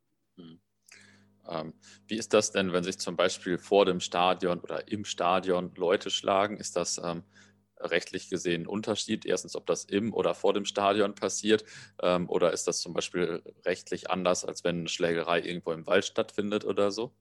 [1.50, 1.74] Ähm,
[2.08, 6.10] wie ist das denn, wenn sich zum Beispiel vor dem Stadion oder im Stadion Leute
[6.10, 6.58] schlagen?
[6.58, 7.24] Ist das ähm,
[7.80, 9.26] rechtlich gesehen ein Unterschied?
[9.26, 11.64] Erstens, ob das im oder vor dem Stadion passiert
[12.02, 16.06] ähm, oder ist das zum Beispiel rechtlich anders, als wenn eine Schlägerei irgendwo im Wald
[16.06, 17.14] stattfindet oder so?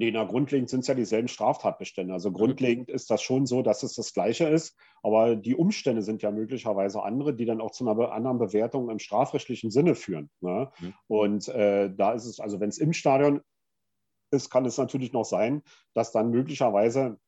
[0.00, 2.14] Nee, na, grundlegend sind es ja dieselben Straftatbestände.
[2.14, 2.34] Also mhm.
[2.34, 6.30] grundlegend ist das schon so, dass es das Gleiche ist, aber die Umstände sind ja
[6.30, 10.30] möglicherweise andere, die dann auch zu einer anderen Bewertung im strafrechtlichen Sinne führen.
[10.40, 10.70] Ne?
[10.78, 10.94] Mhm.
[11.08, 13.40] Und äh, da ist es, also wenn es im Stadion
[14.30, 15.62] ist, kann es natürlich noch sein,
[15.94, 17.18] dass dann möglicherweise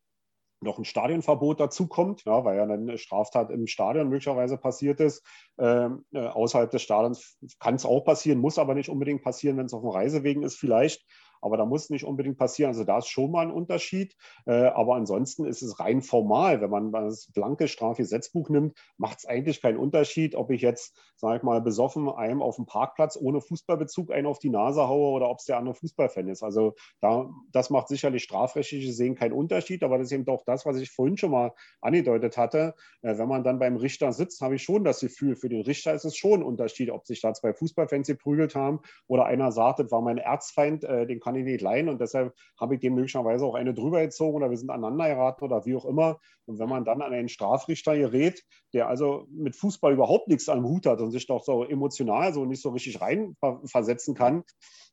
[0.63, 5.25] noch ein Stadionverbot dazukommt, ja, weil ja eine Straftat im Stadion möglicherweise passiert ist.
[5.59, 9.67] Ähm, äh, außerhalb des Stadions kann es auch passieren, muss aber nicht unbedingt passieren, wenn
[9.67, 11.05] es auf dem Reisewegen ist vielleicht
[11.41, 12.69] aber da muss nicht unbedingt passieren.
[12.69, 14.17] Also da ist schon mal ein Unterschied.
[14.47, 16.61] Äh, aber ansonsten ist es rein formal.
[16.61, 21.39] Wenn man das blanke Strafgesetzbuch nimmt, macht es eigentlich keinen Unterschied, ob ich jetzt, sage
[21.39, 25.31] ich mal, besoffen einem auf dem Parkplatz ohne Fußballbezug einen auf die Nase haue oder
[25.31, 26.43] ob es der andere Fußballfan ist.
[26.43, 29.83] Also da, das macht sicherlich strafrechtlich gesehen keinen Unterschied.
[29.83, 32.75] Aber das ist eben doch das, was ich vorhin schon mal angedeutet hatte.
[33.03, 35.95] Äh, wenn man dann beim Richter sitzt, habe ich schon das Gefühl, für den Richter
[35.95, 39.81] ist es schon ein Unterschied, ob sich da zwei Fußballfans geprügelt haben oder einer sagt,
[39.81, 42.81] das war mein Erzfeind, äh, den kann kann ich nicht leihen und deshalb habe ich
[42.81, 46.19] dem möglicherweise auch eine drüber gezogen oder wir sind aneinander geraten oder wie auch immer.
[46.47, 50.65] Und wenn man dann an einen Strafrichter gerät, der also mit Fußball überhaupt nichts am
[50.65, 54.43] Hut hat und sich doch so emotional so nicht so richtig reinversetzen kann,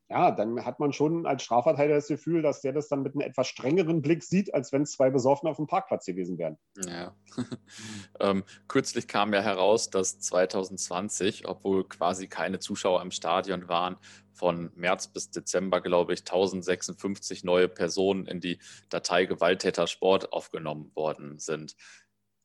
[0.10, 3.22] ja, dann hat man schon als Strafverteidiger das Gefühl, dass der das dann mit einem
[3.22, 6.58] etwas strengeren Blick sieht, als wenn es zwei Besoffene auf dem Parkplatz gewesen wären.
[6.88, 7.14] Ja.
[8.22, 13.98] ähm, kürzlich kam ja heraus, dass 2020, obwohl quasi keine Zuschauer im Stadion waren,
[14.32, 20.92] von März bis Dezember, glaube ich, 1056 neue Personen in die Datei Gewalttäter Sport aufgenommen
[20.96, 21.76] worden sind.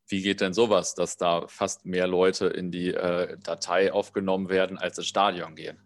[0.08, 4.78] Wie geht denn sowas, dass da fast mehr Leute in die äh, Datei aufgenommen werden,
[4.78, 5.78] als ins Stadion gehen?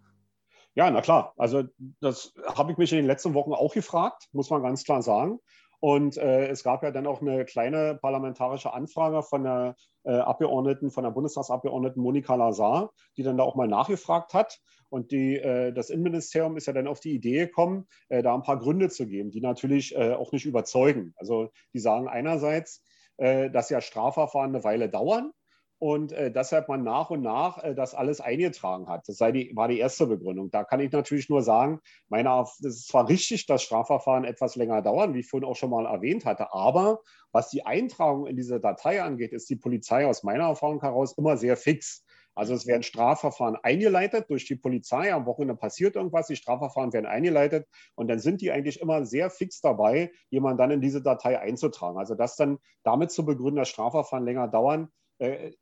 [0.76, 1.32] Ja, na klar.
[1.38, 1.64] Also
[2.00, 5.38] das habe ich mich in den letzten Wochen auch gefragt, muss man ganz klar sagen.
[5.80, 9.74] Und äh, es gab ja dann auch eine kleine parlamentarische Anfrage von der
[10.04, 14.58] äh, Abgeordneten, von der Bundestagsabgeordneten Monika Lazar, die dann da auch mal nachgefragt hat.
[14.90, 18.42] Und die, äh, das Innenministerium ist ja dann auf die Idee gekommen, äh, da ein
[18.42, 21.14] paar Gründe zu geben, die natürlich äh, auch nicht überzeugen.
[21.16, 22.82] Also die sagen einerseits,
[23.16, 25.32] äh, dass ja Strafverfahren eine Weile dauern
[25.78, 29.08] und äh, deshalb man nach und nach äh, das alles eingetragen hat.
[29.08, 30.50] Das die, war die erste Begründung.
[30.50, 34.80] Da kann ich natürlich nur sagen, meine, es ist zwar richtig, dass Strafverfahren etwas länger
[34.82, 37.00] dauern, wie ich vorhin auch schon mal erwähnt hatte, aber
[37.32, 41.36] was die Eintragung in diese Datei angeht, ist die Polizei aus meiner Erfahrung heraus immer
[41.36, 42.04] sehr fix.
[42.34, 45.12] Also es werden Strafverfahren eingeleitet durch die Polizei.
[45.12, 49.30] Am Wochenende passiert irgendwas, die Strafverfahren werden eingeleitet und dann sind die eigentlich immer sehr
[49.30, 51.98] fix dabei, jemanden dann in diese Datei einzutragen.
[51.98, 55.52] Also das dann damit zu begründen, dass Strafverfahren länger dauern, äh,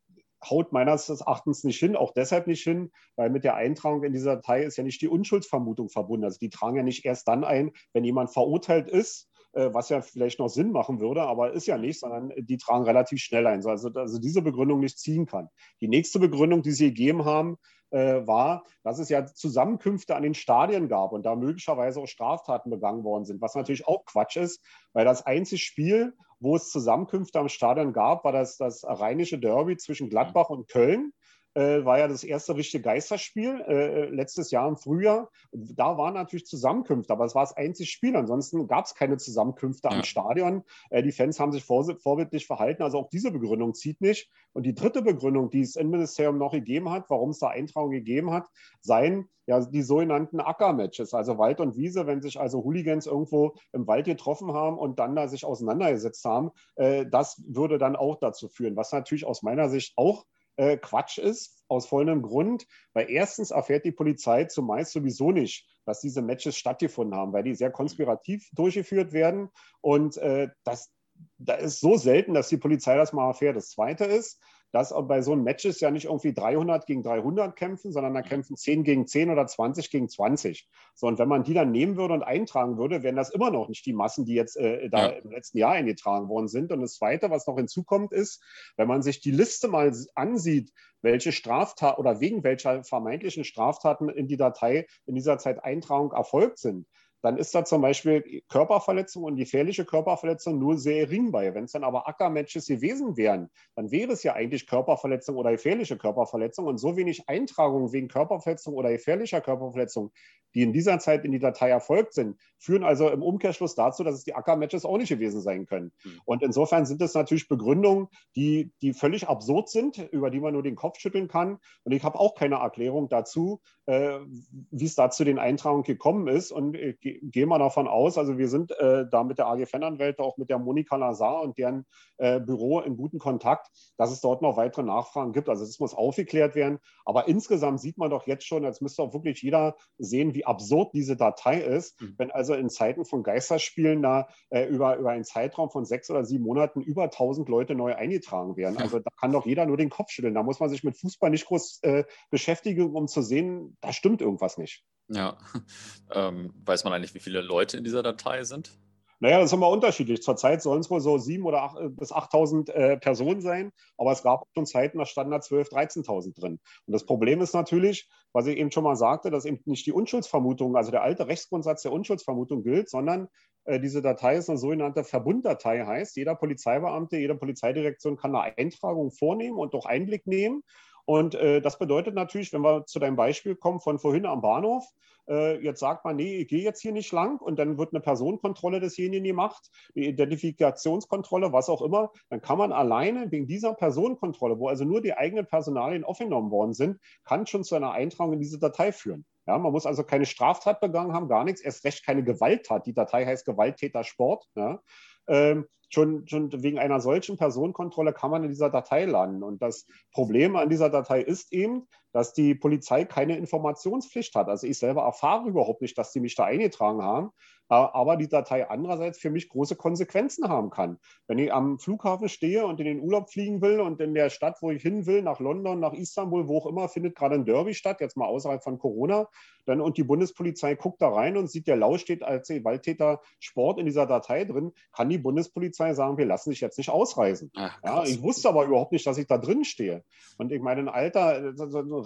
[0.50, 4.36] haut meines Erachtens nicht hin, auch deshalb nicht hin, weil mit der Eintragung in dieser
[4.36, 6.24] Datei ist ja nicht die Unschuldsvermutung verbunden.
[6.24, 10.00] Also die tragen ja nicht erst dann ein, wenn jemand verurteilt ist äh, was ja
[10.00, 13.64] vielleicht noch Sinn machen würde, aber ist ja nicht, sondern die tragen relativ schnell ein.
[13.64, 15.48] Also, also diese Begründung nicht ziehen kann.
[15.80, 17.56] Die nächste Begründung, die sie gegeben haben,
[17.90, 22.70] äh, war, dass es ja Zusammenkünfte an den Stadien gab und da möglicherweise auch Straftaten
[22.70, 24.60] begangen worden sind, was natürlich auch Quatsch ist,
[24.92, 26.14] weil das einzige Spiel,
[26.44, 31.12] wo es Zusammenkünfte am Stadion gab, war das, das rheinische Derby zwischen Gladbach und Köln
[31.54, 35.30] äh, war ja das erste richtige Geisterspiel äh, letztes Jahr im Frühjahr.
[35.52, 38.16] Da waren natürlich Zusammenkünfte, aber es war das einzige Spiel.
[38.16, 39.96] Ansonsten gab es keine Zusammenkünfte ja.
[39.96, 40.64] am Stadion.
[40.90, 42.82] Äh, die Fans haben sich vor, vorbildlich verhalten.
[42.82, 44.30] Also auch diese Begründung zieht nicht.
[44.52, 48.32] Und die dritte Begründung, die das Innenministerium noch gegeben hat, warum es da Eintragungen gegeben
[48.32, 48.48] hat,
[48.80, 53.86] seien ja die sogenannten Ackermatches, also Wald und Wiese, wenn sich also Hooligans irgendwo im
[53.86, 58.48] Wald getroffen haben und dann da sich auseinandergesetzt haben, äh, das würde dann auch dazu
[58.48, 60.24] führen, was natürlich aus meiner Sicht auch
[60.56, 62.66] äh, Quatsch ist, aus folgendem Grund.
[62.92, 67.54] Weil erstens erfährt die Polizei zumeist sowieso nicht, dass diese Matches stattgefunden haben, weil die
[67.54, 69.50] sehr konspirativ durchgeführt werden.
[69.80, 70.92] Und äh, das,
[71.38, 73.56] das ist so selten, dass die Polizei das mal erfährt.
[73.56, 74.40] Das Zweite ist,
[74.74, 78.56] dass bei so einem Matches ja nicht irgendwie 300 gegen 300 kämpfen, sondern da kämpfen
[78.56, 80.68] 10 gegen 10 oder 20 gegen 20.
[80.96, 83.68] So, und wenn man die dann nehmen würde und eintragen würde, wären das immer noch
[83.68, 85.18] nicht die Massen, die jetzt äh, da ja.
[85.18, 86.72] im letzten Jahr eingetragen worden sind.
[86.72, 88.42] Und das Zweite, was noch hinzukommt, ist,
[88.76, 90.72] wenn man sich die Liste mal ansieht,
[91.02, 96.58] welche Straftaten oder wegen welcher vermeintlichen Straftaten in die Datei in dieser Zeit Eintragung erfolgt
[96.58, 96.88] sind,
[97.24, 101.54] dann ist da zum Beispiel Körperverletzung und gefährliche Körperverletzung nur sehr gering bei.
[101.54, 105.96] Wenn es dann aber Ackermatches gewesen wären, dann wäre es ja eigentlich Körperverletzung oder gefährliche
[105.96, 110.12] Körperverletzung und so wenig Eintragungen wegen Körperverletzung oder gefährlicher Körperverletzung,
[110.54, 114.16] die in dieser Zeit in die Datei erfolgt sind, führen also im Umkehrschluss dazu, dass
[114.16, 115.92] es die Ackermatches auch nicht gewesen sein können.
[116.04, 116.20] Mhm.
[116.26, 120.62] Und insofern sind es natürlich Begründungen, die, die völlig absurd sind, über die man nur
[120.62, 121.58] den Kopf schütteln kann.
[121.84, 126.52] Und ich habe auch keine Erklärung dazu, wie es da zu den Eintragungen gekommen ist.
[126.52, 130.22] Und ich gehe mal davon aus, also wir sind äh, da mit der AG Fananwälte,
[130.22, 131.84] auch mit der Monika Lazar und deren
[132.16, 135.48] äh, Büro in guten Kontakt, dass es dort noch weitere Nachfragen gibt.
[135.48, 136.78] Also es muss aufgeklärt werden.
[137.04, 140.94] Aber insgesamt sieht man doch jetzt schon, jetzt müsste auch wirklich jeder sehen, wie absurd
[140.94, 142.14] diese Datei ist, mhm.
[142.16, 146.24] wenn also in Zeiten von Geisterspielen da äh, über, über einen Zeitraum von sechs oder
[146.24, 148.78] sieben Monaten über 1000 Leute neu eingetragen werden.
[148.78, 150.34] Also da kann doch jeder nur den Kopf schütteln.
[150.34, 154.20] Da muss man sich mit Fußball nicht groß äh, beschäftigen, um zu sehen, da stimmt
[154.20, 154.84] irgendwas nicht.
[155.08, 155.36] Ja,
[156.12, 158.78] ähm, weiß man eigentlich, wie viele Leute in dieser Datei sind?
[159.20, 160.22] Naja, das ist immer unterschiedlich.
[160.22, 164.12] Zurzeit sollen es wohl so 7.000 oder 8, äh, bis 8.000 äh, Personen sein, aber
[164.12, 166.60] es gab schon Zeiten, da standen da 12.000, 13.000 drin.
[166.86, 169.92] Und das Problem ist natürlich, was ich eben schon mal sagte, dass eben nicht die
[169.92, 173.28] Unschuldsvermutung, also der alte Rechtsgrundsatz der Unschuldsvermutung gilt, sondern
[173.64, 179.10] äh, diese Datei ist eine sogenannte Verbunddatei, heißt, jeder Polizeibeamte, jede Polizeidirektion kann eine Eintragung
[179.10, 180.62] vornehmen und auch Einblick nehmen.
[181.06, 184.84] Und äh, das bedeutet natürlich, wenn wir zu deinem Beispiel kommen von vorhin am Bahnhof,
[185.28, 188.00] äh, jetzt sagt man, nee, ich gehe jetzt hier nicht lang und dann wird eine
[188.00, 194.58] Personenkontrolle desjenigen gemacht, eine Identifikationskontrolle, was auch immer, dann kann man alleine wegen dieser Personenkontrolle,
[194.58, 198.40] wo also nur die eigenen Personalien aufgenommen worden sind, kann schon zu einer Eintragung in
[198.40, 199.24] diese Datei führen.
[199.46, 202.86] Ja, man muss also keine Straftat begangen haben, gar nichts, erst recht keine Gewalttat.
[202.86, 204.46] Die Datei heißt Gewalttäter-Sport.
[204.54, 204.80] Ja.
[205.26, 209.42] Ähm, schon, schon wegen einer solchen Personenkontrolle kann man in dieser Datei landen.
[209.42, 214.48] Und das Problem an dieser Datei ist eben, dass die Polizei keine Informationspflicht hat.
[214.48, 217.30] Also ich selber erfahre überhaupt nicht, dass die mich da eingetragen haben,
[217.70, 220.98] äh, aber die Datei andererseits für mich große Konsequenzen haben kann.
[221.26, 224.58] Wenn ich am Flughafen stehe und in den Urlaub fliegen will und in der Stadt,
[224.60, 227.74] wo ich hin will, nach London, nach Istanbul, wo auch immer, findet gerade ein Derby
[227.74, 229.28] statt, jetzt mal außerhalb von Corona,
[229.66, 233.80] dann und die Bundespolizei guckt da rein und sieht, der Lau steht als Gewalttäter Sport
[233.80, 237.50] in dieser Datei drin, kann die Bundespolizei sagen, wir lassen dich jetzt nicht ausreisen.
[237.54, 240.04] Ach, ja, ich wusste aber überhaupt nicht, dass ich da drin stehe.
[240.38, 241.52] Und ich meine, ein alter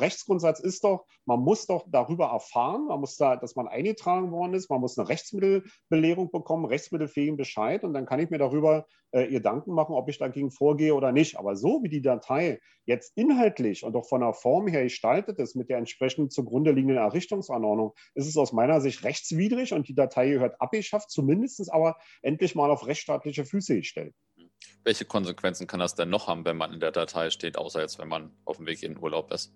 [0.01, 4.55] Rechtsgrundsatz ist doch, man muss doch darüber erfahren, man muss da, dass man eingetragen worden
[4.55, 9.29] ist, man muss eine Rechtsmittelbelehrung bekommen, rechtsmittelfähigen Bescheid und dann kann ich mir darüber äh,
[9.29, 11.39] Gedanken machen, ob ich dagegen vorgehe oder nicht.
[11.39, 15.55] Aber so wie die Datei jetzt inhaltlich und auch von der Form her gestaltet ist,
[15.55, 20.31] mit der entsprechend zugrunde liegenden Errichtungsanordnung, ist es aus meiner Sicht rechtswidrig und die Datei
[20.31, 24.14] gehört abgeschafft, zumindest aber endlich mal auf rechtsstaatliche Füße gestellt.
[24.85, 27.99] Welche Konsequenzen kann das denn noch haben, wenn man in der Datei steht, außer jetzt,
[27.99, 29.53] wenn man auf dem Weg in den Urlaub ist?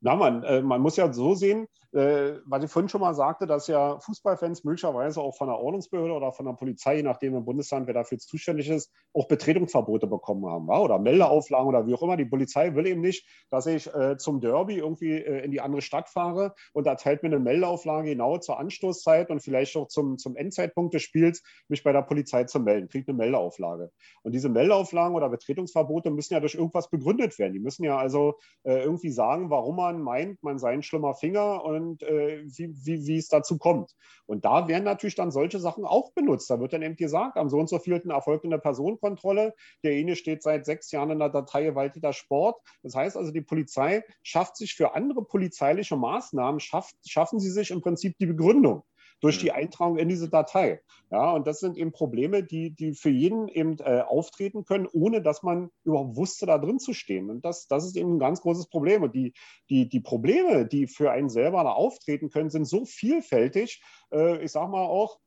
[0.00, 3.46] Na, man, äh, man muss ja so sehen, äh, was ich vorhin schon mal sagte,
[3.46, 7.44] dass ja Fußballfans möglicherweise auch von der Ordnungsbehörde oder von der Polizei, je nachdem im
[7.44, 10.78] Bundesland, wer dafür zuständig ist, auch Betretungsverbote bekommen haben wa?
[10.78, 12.16] oder Meldeauflagen oder wie auch immer.
[12.16, 15.82] Die Polizei will eben nicht, dass ich äh, zum Derby irgendwie äh, in die andere
[15.82, 20.36] Stadt fahre und erteilt mir eine Meldeauflage genau zur Anstoßzeit und vielleicht auch zum, zum
[20.36, 23.90] Endzeitpunkt des Spiels, mich bei der Polizei zu melden, kriegt eine Meldeauflage.
[24.22, 27.52] Und diese Meldeauflagen oder Betretungsverbote müssen ja durch irgendwas begründet werden.
[27.52, 31.62] Die müssen ja also äh, irgendwie sagen, warum man meint, man sei ein schlimmer Finger
[31.64, 33.94] und äh, wie, wie, wie es dazu kommt.
[34.26, 36.48] Und da werden natürlich dann solche Sachen auch benutzt.
[36.50, 39.54] Da wird dann eben gesagt, am so und so vielten erfolgt eine Personenkontrolle.
[39.84, 42.60] Derjenige steht seit sechs Jahren in der Datei Walditer Sport.
[42.82, 47.70] Das heißt also, die Polizei schafft sich für andere polizeiliche Maßnahmen, schafft, schaffen sie sich
[47.70, 48.84] im Prinzip die Begründung
[49.22, 49.56] durch die mhm.
[49.56, 50.82] Eintragung in diese Datei.
[51.10, 55.22] Ja, und das sind eben Probleme, die, die für jeden eben äh, auftreten können, ohne
[55.22, 57.30] dass man überhaupt wusste, da drin zu stehen.
[57.30, 59.02] Und das, das ist eben ein ganz großes Problem.
[59.02, 59.32] Und die,
[59.70, 63.82] die, die Probleme, die für einen selber da auftreten können, sind so vielfältig.
[64.12, 65.18] Äh, ich sage mal auch,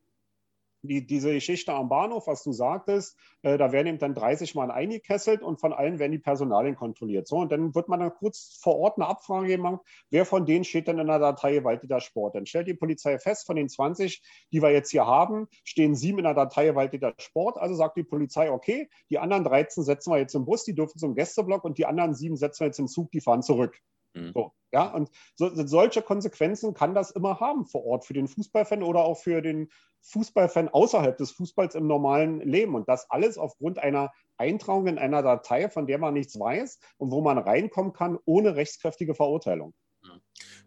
[0.87, 4.71] die, diese Geschichte am Bahnhof, was du sagtest, äh, da werden eben dann 30 Mann
[4.71, 7.27] eingekesselt und von allen werden die Personalien kontrolliert.
[7.27, 9.79] So, und dann wird man dann kurz vor Ort eine Abfrage machen,
[10.09, 12.35] wer von denen steht denn in der Datei Walditer Sport.
[12.35, 14.21] Dann stellt die Polizei fest, von den 20,
[14.51, 17.57] die wir jetzt hier haben, stehen sieben in der Datei Walditer Sport.
[17.57, 20.97] Also sagt die Polizei, okay, die anderen 13 setzen wir jetzt im Bus, die dürfen
[20.97, 23.81] zum Gästeblock und die anderen sieben setzen wir jetzt im Zug, die fahren zurück.
[24.15, 24.31] Mhm.
[24.33, 28.83] So, ja, und so, solche Konsequenzen kann das immer haben vor Ort für den Fußballfan
[28.83, 29.69] oder auch für den
[30.01, 32.75] Fußballfan außerhalb des Fußballs im normalen Leben.
[32.75, 37.11] Und das alles aufgrund einer Eintragung in einer Datei, von der man nichts weiß und
[37.11, 39.73] wo man reinkommen kann ohne rechtskräftige Verurteilung.
[40.01, 40.21] Mhm.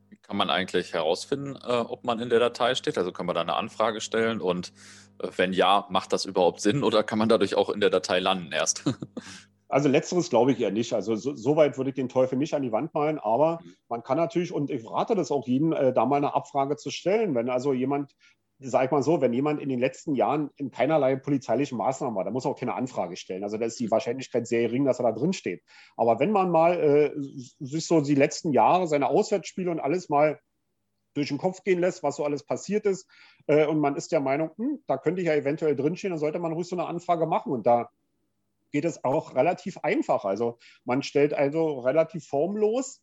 [0.09, 2.99] Wie kann man eigentlich herausfinden, äh, ob man in der Datei steht?
[2.99, 4.73] Also kann man da eine Anfrage stellen und
[5.21, 8.21] äh, wenn ja, macht das überhaupt Sinn oder kann man dadurch auch in der Datei
[8.21, 8.85] landen erst?
[9.69, 10.93] Also letzteres glaube ich eher nicht.
[10.93, 13.75] Also so, so, weit würde ich den Teufel nicht an die Wand malen, aber mhm.
[13.89, 16.91] man kann natürlich, und ich rate das auch jedem, äh, da mal eine Abfrage zu
[16.91, 17.35] stellen.
[17.35, 18.15] Wenn also jemand,
[18.59, 22.25] sag ich mal so, wenn jemand in den letzten Jahren in keinerlei polizeilichen Maßnahmen war,
[22.25, 23.45] dann muss er auch keine Anfrage stellen.
[23.45, 23.91] Also da ist die.
[23.91, 25.63] Wahrscheinlichkeit sehr gering, dass er da drin steht.
[25.97, 27.13] Aber wenn man mal äh,
[27.61, 30.41] sich so die letzten Jahre, seine Auswärtsspiele und alles mal
[31.15, 33.07] durch den Kopf gehen lässt, was so alles passiert ist,
[33.47, 36.39] äh, und man ist der Meinung, hm, da könnte ich ja eventuell drinstehen, dann sollte
[36.39, 37.53] man ruhig so eine Anfrage machen.
[37.53, 37.91] Und da
[38.71, 40.25] geht es auch relativ einfach.
[40.25, 43.03] Also man stellt also relativ formlos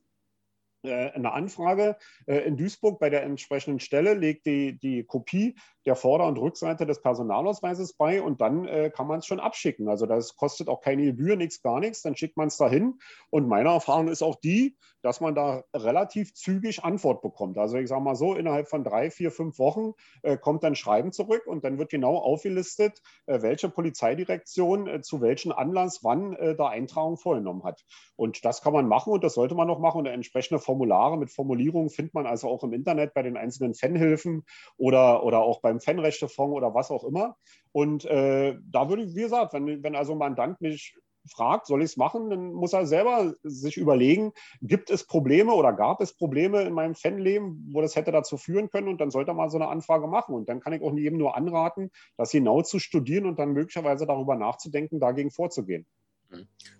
[0.83, 1.97] äh, eine Anfrage
[2.27, 5.55] äh, in Duisburg bei der entsprechenden Stelle, legt die, die Kopie
[5.85, 9.87] der Vorder- und Rückseite des Personalausweises bei und dann äh, kann man es schon abschicken.
[9.87, 12.01] Also das kostet auch keine Gebühr, nichts, gar nichts.
[12.01, 12.99] Dann schickt man es dahin.
[13.29, 17.59] Und meine Erfahrung ist auch die, dass man da relativ zügig Antwort bekommt.
[17.59, 21.11] Also ich sage mal so, innerhalb von drei, vier, fünf Wochen äh, kommt dann Schreiben
[21.11, 26.55] zurück und dann wird genau aufgelistet, äh, welche Polizeidirektion äh, zu welchem Anlass wann äh,
[26.55, 27.85] da Eintragung vorgenommen hat.
[28.15, 29.99] Und das kann man machen und das sollte man noch machen.
[29.99, 34.43] Und entsprechende Formulare mit Formulierungen findet man also auch im Internet bei den einzelnen Fanhilfen
[34.75, 37.37] oder, oder auch beim Fanrechtefonds oder was auch immer.
[37.71, 40.95] Und äh, da würde ich, wie gesagt, wenn, wenn also ein Mandant mich
[41.27, 45.73] fragt, soll ich es machen, dann muss er selber sich überlegen, gibt es Probleme oder
[45.73, 49.31] gab es Probleme in meinem Fanleben, wo das hätte dazu führen können und dann sollte
[49.31, 50.35] er mal so eine Anfrage machen.
[50.35, 54.05] Und dann kann ich auch jedem nur anraten, das genau zu studieren und dann möglicherweise
[54.05, 55.85] darüber nachzudenken, dagegen vorzugehen.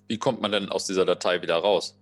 [0.07, 1.97] Wie kommt man denn aus dieser Datei wieder raus?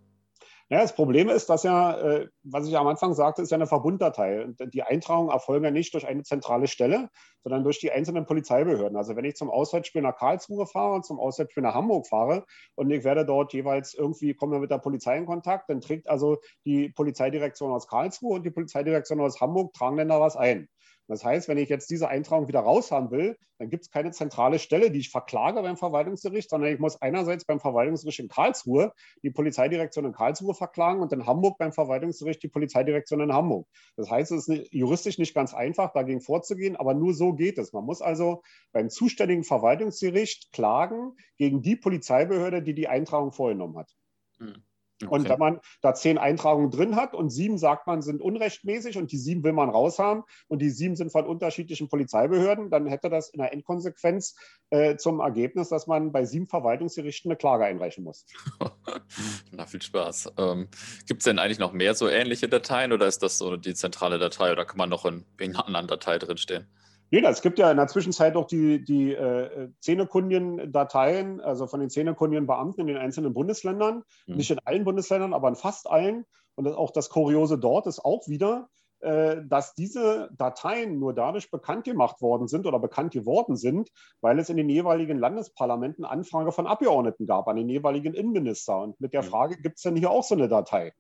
[0.74, 3.68] Ja, das Problem ist, dass ja, äh, was ich am Anfang sagte, ist ja eine
[3.68, 4.48] Verbunddatei.
[4.74, 7.10] Die Eintragungen erfolgen ja nicht durch eine zentrale Stelle,
[7.44, 8.98] sondern durch die einzelnen Polizeibehörden.
[8.98, 12.44] Also wenn ich zum Auswärtsspiel nach Karlsruhe fahre und zum Auswärtsspiel nach Hamburg fahre
[12.74, 16.40] und ich werde dort jeweils irgendwie, komme mit der Polizei in Kontakt, dann trägt also
[16.66, 20.68] die Polizeidirektion aus Karlsruhe und die Polizeidirektion aus Hamburg tragen dann da was ein.
[21.08, 24.60] Das heißt, wenn ich jetzt diese Eintragung wieder raushaben will, dann gibt es keine zentrale
[24.60, 29.32] Stelle, die ich verklage beim Verwaltungsgericht, sondern ich muss einerseits beim Verwaltungsgericht in Karlsruhe die
[29.32, 33.68] Polizeidirektion in Karlsruhe verklagen und in Hamburg beim Verwaltungsgericht die Polizeidirektion in Hamburg.
[33.96, 37.74] Das heißt, es ist juristisch nicht ganz einfach, dagegen vorzugehen, aber nur so geht es.
[37.74, 38.42] Man muss also
[38.72, 43.96] beim zuständigen Verwaltungsgericht klagen gegen die Polizeibehörde, die die Eintragung vorgenommen hat.
[44.40, 44.64] Hm.
[45.02, 45.14] Okay.
[45.14, 49.12] Und wenn man da zehn Eintragungen drin hat und sieben sagt man sind unrechtmäßig und
[49.12, 53.30] die sieben will man raushaben und die sieben sind von unterschiedlichen Polizeibehörden, dann hätte das
[53.30, 54.36] in der Endkonsequenz
[54.70, 58.26] äh, zum Ergebnis, dass man bei sieben Verwaltungsgerichten eine Klage einreichen muss.
[59.52, 60.34] Na, viel Spaß.
[60.38, 60.70] Ähm,
[61.08, 64.20] Gibt es denn eigentlich noch mehr so ähnliche Dateien oder ist das so die zentrale
[64.20, 66.68] Datei oder kann man noch in, in einer anderen Datei drinstehen?
[67.14, 71.92] Nee, es gibt ja in der Zwischenzeit auch die, die äh, Zähnekundigen-Dateien, also von den
[71.92, 74.02] Zähnekundigen-Beamten in den einzelnen Bundesländern.
[74.26, 74.38] Mhm.
[74.38, 76.26] Nicht in allen Bundesländern, aber in fast allen.
[76.56, 78.68] Und auch das Kuriose dort ist auch wieder,
[79.02, 83.92] äh, dass diese Dateien nur dadurch bekannt gemacht worden sind oder bekannt geworden sind,
[84.22, 88.82] weil es in den jeweiligen Landesparlamenten Anfrage von Abgeordneten gab an den jeweiligen Innenminister.
[88.82, 89.28] Und mit der mhm.
[89.28, 90.94] Frage, gibt es denn hier auch so eine Datei?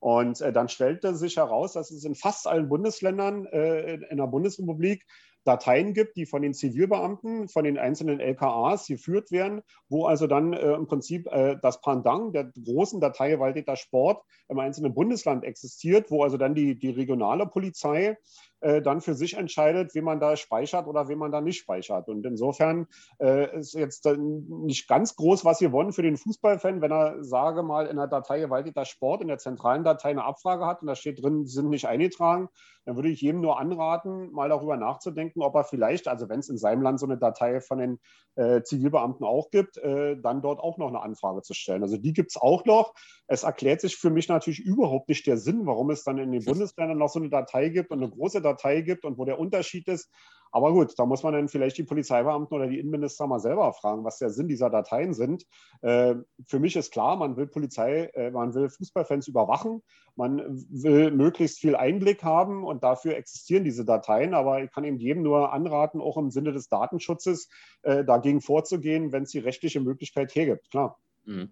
[0.00, 4.26] Und äh, dann stellte sich heraus, dass es in fast allen Bundesländern äh, in der
[4.26, 5.04] Bundesrepublik
[5.44, 10.52] Dateien gibt, die von den Zivilbeamten, von den einzelnen LKAs geführt werden, wo also dann
[10.52, 16.10] äh, im Prinzip äh, das Pendant der großen Datei Waldeter Sport im einzelnen Bundesland existiert,
[16.10, 18.16] wo also dann die, die regionale Polizei
[18.60, 22.08] äh, dann für sich entscheidet, wie man da speichert oder wie man da nicht speichert.
[22.08, 22.86] Und insofern
[23.18, 27.86] äh, ist jetzt nicht ganz groß was gewonnen für den Fußballfan, wenn er, sage mal,
[27.86, 31.22] in der Datei Gewaltiger Sport in der zentralen Datei eine Abfrage hat und da steht
[31.22, 32.48] drin, sind nicht eingetragen,
[32.84, 36.48] dann würde ich jedem nur anraten, mal darüber nachzudenken, ob er vielleicht, also wenn es
[36.48, 38.00] in seinem Land so eine Datei von den
[38.36, 41.82] äh, Zivilbeamten auch gibt, äh, dann dort auch noch eine Anfrage zu stellen.
[41.82, 42.94] Also die gibt es auch noch.
[43.26, 46.44] Es erklärt sich für mich natürlich überhaupt nicht der Sinn, warum es dann in den
[46.44, 49.88] Bundesländern noch so eine Datei gibt und eine große Datei gibt und wo der Unterschied
[49.88, 50.10] ist.
[50.52, 54.04] Aber gut, da muss man dann vielleicht die Polizeibeamten oder die Innenminister mal selber fragen,
[54.04, 55.46] was der Sinn dieser Dateien sind.
[55.82, 59.82] Äh, für mich ist klar, man will Polizei, äh, man will Fußballfans überwachen,
[60.16, 64.34] man will möglichst viel Einblick haben und dafür existieren diese Dateien.
[64.34, 67.48] Aber ich kann eben jedem nur anraten, auch im Sinne des Datenschutzes
[67.82, 70.70] äh, dagegen vorzugehen, wenn es die rechtliche Möglichkeit hergibt.
[70.70, 70.98] Klar.
[71.24, 71.50] Mhm.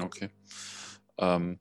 [0.00, 0.30] Okay.
[1.18, 1.60] Ähm,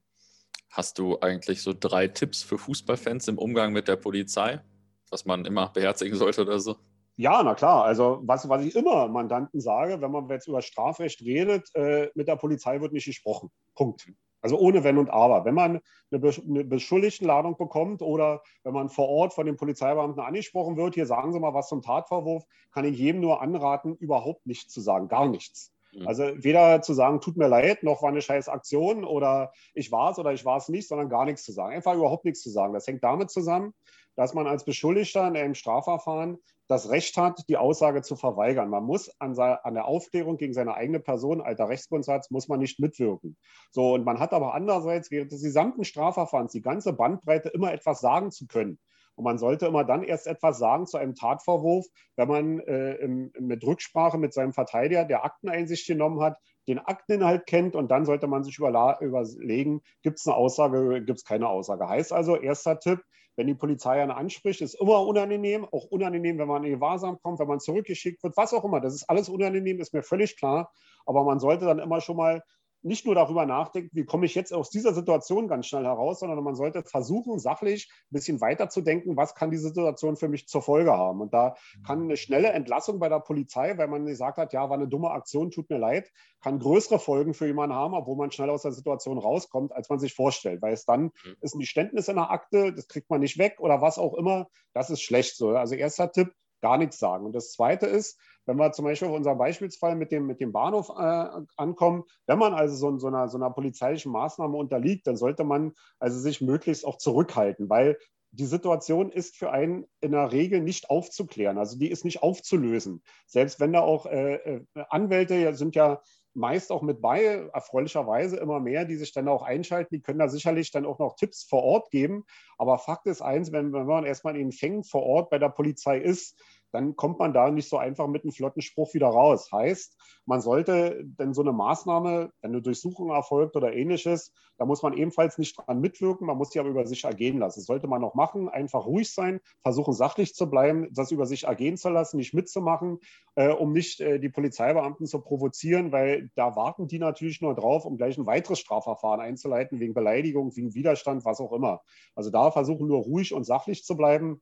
[0.69, 4.61] hast du eigentlich so drei Tipps für Fußballfans im Umgang mit der Polizei?
[5.09, 6.75] Was man immer beherzigen sollte oder so?
[7.15, 7.83] Ja, na klar.
[7.83, 12.27] Also was, was ich immer Mandanten sage, wenn man jetzt über Strafrecht redet, äh, mit
[12.27, 13.49] der Polizei wird nicht gesprochen.
[13.75, 14.07] Punkt.
[14.41, 15.45] Also ohne Wenn und Aber.
[15.45, 15.81] Wenn man
[16.11, 21.07] eine, eine Beschuldigtenladung bekommt oder wenn man vor Ort von den Polizeibeamten angesprochen wird, hier
[21.07, 25.07] sagen Sie mal was zum Tatvorwurf, kann ich jedem nur anraten, überhaupt nichts zu sagen,
[25.07, 25.73] gar nichts.
[25.91, 26.07] Mhm.
[26.07, 30.11] Also weder zu sagen, tut mir leid, noch war eine scheiß Aktion oder ich war
[30.11, 31.73] es oder ich war es nicht, sondern gar nichts zu sagen.
[31.73, 32.73] Einfach überhaupt nichts zu sagen.
[32.73, 33.73] Das hängt damit zusammen,
[34.17, 38.69] dass man als Beschuldigter in einem Strafverfahren das Recht hat, die Aussage zu verweigern.
[38.69, 42.79] Man muss an, an, der Aufklärung gegen seine eigene Person, alter Rechtsgrundsatz, muss man nicht
[42.79, 43.37] mitwirken.
[43.71, 48.01] So, und man hat aber andererseits während des gesamten Strafverfahrens die ganze Bandbreite immer etwas
[48.01, 48.79] sagen zu können.
[49.15, 51.85] Und man sollte immer dann erst etwas sagen zu einem Tatvorwurf,
[52.17, 56.37] wenn man äh, im, mit Rücksprache mit seinem Verteidiger, der Akteneinsicht genommen hat,
[56.67, 61.23] den Akteninhalt kennt und dann sollte man sich überlegen, gibt es eine Aussage, gibt es
[61.23, 61.87] keine Aussage.
[61.87, 62.99] Heißt also, erster Tipp,
[63.37, 67.39] wenn die Polizei einen anspricht, ist immer unangenehm, auch unangenehm, wenn man in Gewahrsam kommt,
[67.39, 68.81] wenn man zurückgeschickt wird, was auch immer.
[68.81, 70.73] Das ist alles unangenehm, ist mir völlig klar.
[71.05, 72.43] Aber man sollte dann immer schon mal
[72.81, 76.43] nicht nur darüber nachdenkt, wie komme ich jetzt aus dieser Situation ganz schnell heraus, sondern
[76.43, 80.47] man sollte versuchen, sachlich ein bisschen weiter zu denken, was kann diese Situation für mich
[80.47, 81.21] zur Folge haben.
[81.21, 81.55] Und da
[81.85, 85.11] kann eine schnelle Entlassung bei der Polizei, weil man gesagt hat, ja, war eine dumme
[85.11, 86.11] Aktion, tut mir leid,
[86.41, 89.99] kann größere Folgen für jemanden haben, obwohl man schnell aus der Situation rauskommt, als man
[89.99, 90.61] sich vorstellt.
[90.61, 91.35] Weil es dann mhm.
[91.41, 94.47] ist ein Geständnis in der Akte, das kriegt man nicht weg oder was auch immer.
[94.73, 95.49] Das ist schlecht so.
[95.49, 96.31] Also erster Tipp,
[96.61, 97.25] gar nichts sagen.
[97.25, 100.53] Und das Zweite ist, wenn wir zum Beispiel auf unserem Beispielsfall mit dem, mit dem
[100.53, 105.17] Bahnhof äh, ankommen, wenn man also so, so, einer, so einer polizeilichen Maßnahme unterliegt, dann
[105.17, 107.97] sollte man also sich möglichst auch zurückhalten, weil
[108.31, 111.57] die Situation ist für einen in der Regel nicht aufzuklären.
[111.57, 113.01] Also die ist nicht aufzulösen.
[113.25, 116.01] Selbst wenn da auch äh, äh Anwälte sind ja
[116.37, 119.95] meist auch mit bei, erfreulicherweise immer mehr, die sich dann auch einschalten.
[119.95, 122.25] Die können da sicherlich dann auch noch Tipps vor Ort geben.
[122.57, 125.49] Aber Fakt ist eins, wenn, wenn man erstmal in den Fängen vor Ort bei der
[125.49, 126.39] Polizei ist,
[126.71, 129.51] dann kommt man da nicht so einfach mit einem flotten Spruch wieder raus.
[129.51, 134.81] Heißt, man sollte denn so eine Maßnahme, wenn eine Durchsuchung erfolgt oder ähnliches, da muss
[134.81, 137.59] man ebenfalls nicht dran mitwirken, man muss die aber über sich ergehen lassen.
[137.59, 141.43] Das sollte man noch machen, einfach ruhig sein, versuchen sachlich zu bleiben, das über sich
[141.43, 142.99] ergehen zu lassen, nicht mitzumachen,
[143.35, 147.85] äh, um nicht äh, die Polizeibeamten zu provozieren, weil da warten die natürlich nur drauf,
[147.85, 151.81] um gleich ein weiteres Strafverfahren einzuleiten, wegen Beleidigung, wegen Widerstand, was auch immer.
[152.15, 154.41] Also da versuchen nur ruhig und sachlich zu bleiben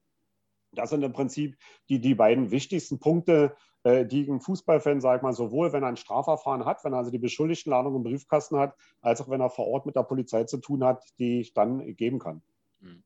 [0.76, 1.58] das sind im Prinzip
[1.90, 5.90] die, die beiden wichtigsten Punkte, äh, die ein Fußballfan, sag ich mal, sowohl wenn er
[5.90, 9.50] ein Strafverfahren hat, wenn er also die Beschuldigtenladung im Briefkasten hat, als auch wenn er
[9.50, 12.42] vor Ort mit der Polizei zu tun hat, die ich dann geben kann.
[12.82, 13.04] Hm.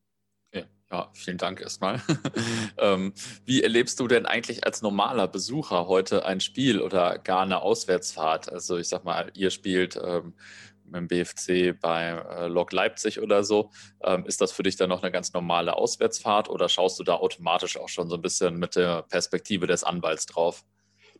[0.51, 0.65] Okay.
[0.91, 2.01] Ja, vielen Dank erstmal.
[2.78, 3.13] ähm,
[3.45, 8.51] wie erlebst du denn eigentlich als normaler Besucher heute ein Spiel oder gar eine Auswärtsfahrt?
[8.51, 10.34] Also ich sag mal, ihr spielt ähm,
[10.93, 13.71] dem BFC bei äh, Lok Leipzig oder so.
[14.03, 17.15] Ähm, ist das für dich dann noch eine ganz normale Auswärtsfahrt oder schaust du da
[17.15, 20.63] automatisch auch schon so ein bisschen mit der Perspektive des Anwalts drauf?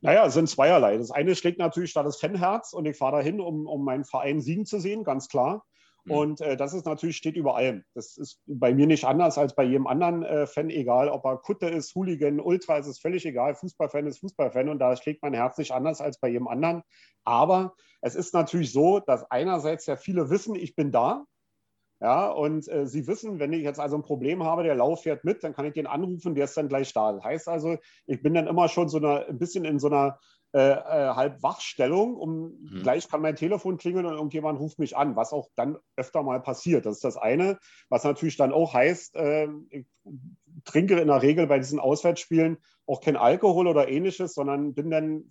[0.02, 0.98] Naja, es sind zweierlei.
[0.98, 4.40] Das eine schlägt natürlich da das Fanherz und ich fahre dahin, um, um meinen Verein
[4.40, 5.66] siegen zu sehen, ganz klar.
[6.10, 6.16] Mhm.
[6.16, 7.84] Und äh, das ist natürlich, steht über allem.
[7.94, 11.38] Das ist bei mir nicht anders als bei jedem anderen äh, Fan, egal ob er
[11.38, 13.56] Kutte ist, Hooligan, Ultra, ist es völlig egal.
[13.56, 16.84] Fußballfan ist Fußballfan und da schlägt mein Herz nicht anders als bei jedem anderen.
[17.24, 21.26] Aber es ist natürlich so, dass einerseits ja viele wissen, ich bin da.
[22.02, 25.26] Ja, und äh, Sie wissen, wenn ich jetzt also ein Problem habe, der Lauf fährt
[25.26, 27.12] mit, dann kann ich den anrufen, der ist dann gleich da.
[27.12, 30.18] Das heißt also, ich bin dann immer schon so eine, ein bisschen in so einer
[30.52, 32.82] äh, äh, halb Wachstellung, um mhm.
[32.82, 36.40] gleich kann mein Telefon klingeln und irgendjemand ruft mich an, was auch dann öfter mal
[36.40, 36.88] passiert.
[36.88, 39.86] Das ist das eine, was natürlich dann auch heißt, äh, ich
[40.66, 45.26] trinke in der Regel bei diesen Auswärtsspielen auch kein Alkohol oder ähnliches, sondern bin dann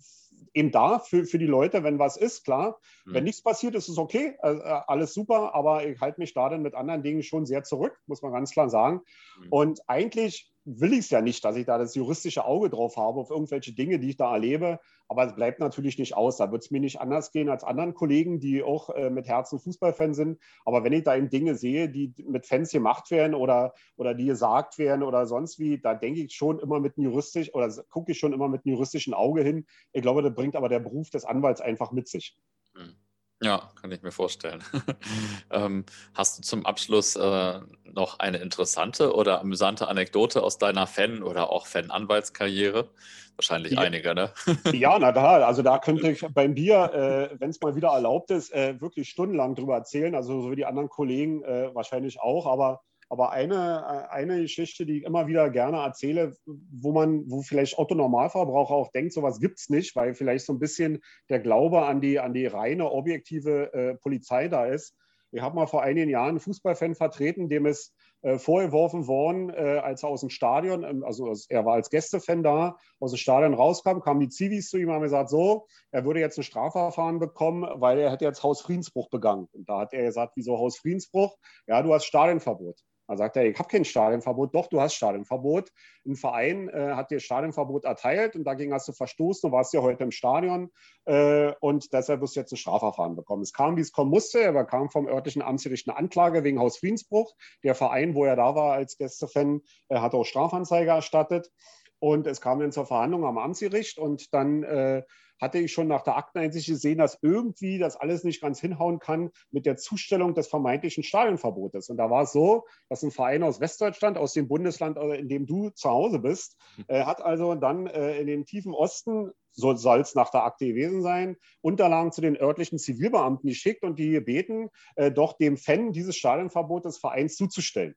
[0.53, 2.79] eben da für, für die Leute, wenn was ist, klar.
[3.05, 3.13] Mhm.
[3.13, 6.49] Wenn nichts passiert, ist es okay, äh, äh, alles super, aber ich halte mich da
[6.49, 9.01] dann mit anderen Dingen schon sehr zurück, muss man ganz klar sagen.
[9.39, 9.47] Mhm.
[9.49, 13.19] Und eigentlich will ich es ja nicht, dass ich da das juristische Auge drauf habe
[13.19, 14.79] auf irgendwelche Dinge, die ich da erlebe.
[15.07, 16.37] Aber es bleibt natürlich nicht aus.
[16.37, 19.59] Da wird es mir nicht anders gehen als anderen Kollegen, die auch äh, mit Herzen
[19.59, 20.39] Fußballfans sind.
[20.65, 24.25] Aber wenn ich da eben Dinge sehe, die mit Fans gemacht werden oder, oder die
[24.25, 28.11] gesagt werden oder sonst wie, da denke ich schon immer mit einem juristisch oder gucke
[28.11, 29.65] ich schon immer mit einem juristischen Auge hin.
[29.93, 32.37] Ich glaube, das bringt aber der Beruf des Anwalts einfach mit sich.
[32.75, 32.95] Hm.
[33.41, 34.61] Ja, kann ich mir vorstellen.
[35.51, 41.23] ähm, hast du zum Abschluss äh, noch eine interessante oder amüsante Anekdote aus deiner Fan-
[41.23, 42.89] oder auch Fan-Anwaltskarriere?
[43.37, 43.79] Wahrscheinlich ja.
[43.79, 44.33] einige, ne?
[44.73, 48.31] ja, na da, also da könnte ich beim Bier, äh, wenn es mal wieder erlaubt
[48.31, 50.15] ist, äh, wirklich stundenlang drüber erzählen.
[50.15, 54.85] Also so wie die anderen Kollegen äh, wahrscheinlich auch, aber aber eine, äh, eine Geschichte,
[54.85, 59.59] die ich immer wieder gerne erzähle, wo man, wo vielleicht Otto-Normalverbraucher auch denkt, sowas gibt
[59.59, 63.73] es nicht, weil vielleicht so ein bisschen der Glaube an die, an die reine objektive
[63.73, 64.95] äh, Polizei da ist.
[65.31, 69.79] Ich habe mal vor einigen Jahren einen Fußballfan vertreten, dem ist äh, vorgeworfen worden, äh,
[69.81, 73.53] als er aus dem Stadion, ähm, also er war als Gästefan da, aus dem Stadion
[73.53, 77.19] rauskam, kamen die Zivis zu ihm und haben gesagt, so, er würde jetzt ein Strafverfahren
[77.19, 79.47] bekommen, weil er hätte jetzt Hausfriedensbruch begangen.
[79.53, 81.37] Und da hat er gesagt, wieso Hausfriedensbruch?
[81.65, 82.79] Ja, du hast Stadionverbot.
[83.09, 84.53] Da sagt er, ich habe kein Stadionverbot.
[84.53, 85.71] Doch, du hast Stadionverbot.
[86.05, 89.49] Ein Verein äh, hat dir Stadionverbot erteilt und dagegen hast du verstoßen.
[89.49, 90.69] Du warst ja heute im Stadion
[91.05, 93.41] äh, und deshalb wirst du jetzt ein Strafverfahren bekommen.
[93.41, 94.41] Es kam, wie es kommen musste.
[94.41, 97.33] Er bekam vom örtlichen Amtsgericht eine Anklage wegen Hausfriedensbruch.
[97.63, 101.51] Der Verein, wo er da war als Gästefan, äh, hat auch Strafanzeige erstattet.
[101.97, 105.01] Und es kam dann zur Verhandlung am Amtsgericht und dann äh,
[105.39, 109.31] hatte ich schon nach der Akteneinsicht gesehen, dass irgendwie das alles nicht ganz hinhauen kann
[109.51, 111.89] mit der Zustellung des vermeintlichen Stadionverbotes.
[111.89, 115.29] Und da war es so, dass ein Verein aus Westdeutschland, aus dem Bundesland, äh, in
[115.29, 116.85] dem du zu Hause bist, hm.
[116.87, 120.67] äh, hat also dann äh, in den tiefen Osten so soll es nach der Akte
[120.67, 125.91] gewesen sein, Unterlagen zu den örtlichen Zivilbeamten geschickt und die gebeten, äh, doch dem Fan
[125.91, 127.95] dieses Stadionverbotes des Vereins zuzustellen.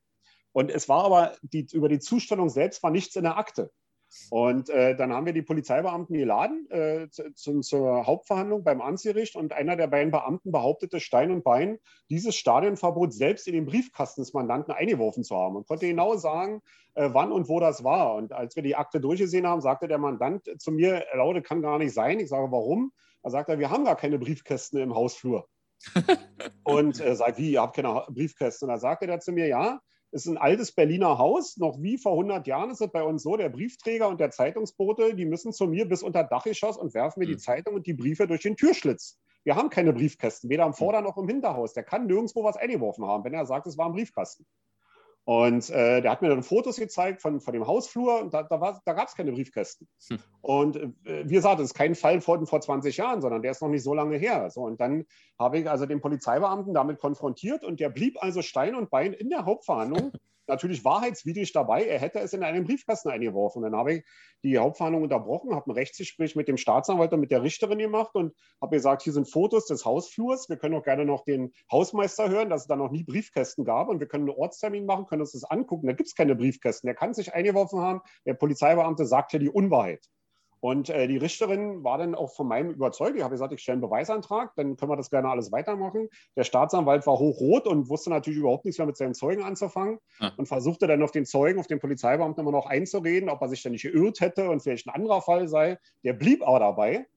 [0.51, 3.71] Und es war aber die, über die Zustellung selbst war nichts in der Akte.
[4.29, 9.53] Und äh, dann haben wir die Polizeibeamten geladen äh, zu, zur Hauptverhandlung beim Amtsgericht und
[9.53, 11.77] einer der beiden Beamten behauptete Stein und Bein,
[12.09, 16.61] dieses Stadionverbot selbst in den Briefkasten des Mandanten eingeworfen zu haben und konnte genau sagen,
[16.95, 18.15] äh, wann und wo das war.
[18.15, 21.77] Und als wir die Akte durchgesehen haben, sagte der Mandant zu mir, Laude kann gar
[21.79, 22.19] nicht sein.
[22.19, 22.91] Ich sage, warum?
[23.23, 25.47] Er sagt, wir haben gar keine Briefkästen im Hausflur.
[26.63, 28.67] und äh, sagt, wie, ihr habt keine Briefkästen?
[28.67, 29.79] Und da sagte er zu mir, ja,
[30.13, 33.35] ist ein altes Berliner Haus, noch wie vor 100 Jahren ist es bei uns so,
[33.35, 37.25] der Briefträger und der Zeitungsbote, die müssen zu mir bis unter Dachgeschoss und werfen mir
[37.25, 37.39] die hm.
[37.39, 39.19] Zeitung und die Briefe durch den Türschlitz.
[39.43, 40.77] Wir haben keine Briefkästen, weder am hm.
[40.77, 41.73] Vorder- noch im Hinterhaus.
[41.73, 44.45] Der kann nirgendwo was eingeworfen haben, wenn er sagt, es war ein Briefkasten.
[45.25, 48.81] Und äh, der hat mir dann Fotos gezeigt von, von dem Hausflur und da, da,
[48.83, 49.87] da gab es keine Briefkästen.
[50.09, 50.19] Hm.
[50.41, 53.61] Und äh, wie gesagt, das ist kein Fall von vor 20 Jahren, sondern der ist
[53.61, 54.49] noch nicht so lange her.
[54.49, 55.05] So, und dann
[55.39, 59.29] habe ich also den Polizeibeamten damit konfrontiert und der blieb also Stein und Bein in
[59.29, 60.11] der Hauptverhandlung
[60.47, 61.85] natürlich wahrheitswidrig dabei.
[61.85, 63.63] Er hätte es in einen Briefkasten eingeworfen.
[63.63, 64.03] Dann habe ich
[64.43, 68.33] die Hauptverhandlung unterbrochen, habe ein Rechtsgespräch mit dem Staatsanwalt und mit der Richterin gemacht und
[68.61, 70.49] habe gesagt, hier sind Fotos des Hausflurs.
[70.49, 73.89] Wir können auch gerne noch den Hausmeister hören, dass es da noch nie Briefkästen gab
[73.89, 75.87] und wir können einen Ortstermin machen, können uns das angucken.
[75.87, 76.87] Da gibt es keine Briefkästen.
[76.87, 78.01] Der kann sich eingeworfen haben.
[78.25, 80.05] Der Polizeibeamte sagt ja die Unwahrheit.
[80.63, 83.17] Und äh, die Richterin war dann auch von meinem überzeugt.
[83.17, 86.07] Ich habe gesagt, ich stelle einen Beweisantrag, dann können wir das gerne alles weitermachen.
[86.37, 90.31] Der Staatsanwalt war hochrot und wusste natürlich überhaupt nichts mehr mit seinen Zeugen anzufangen ja.
[90.37, 93.61] und versuchte dann auf den Zeugen, auf den Polizeibeamten immer noch einzureden, ob er sich
[93.61, 95.79] denn nicht geirrt hätte und vielleicht ein anderer Fall sei.
[96.05, 97.07] Der blieb aber dabei.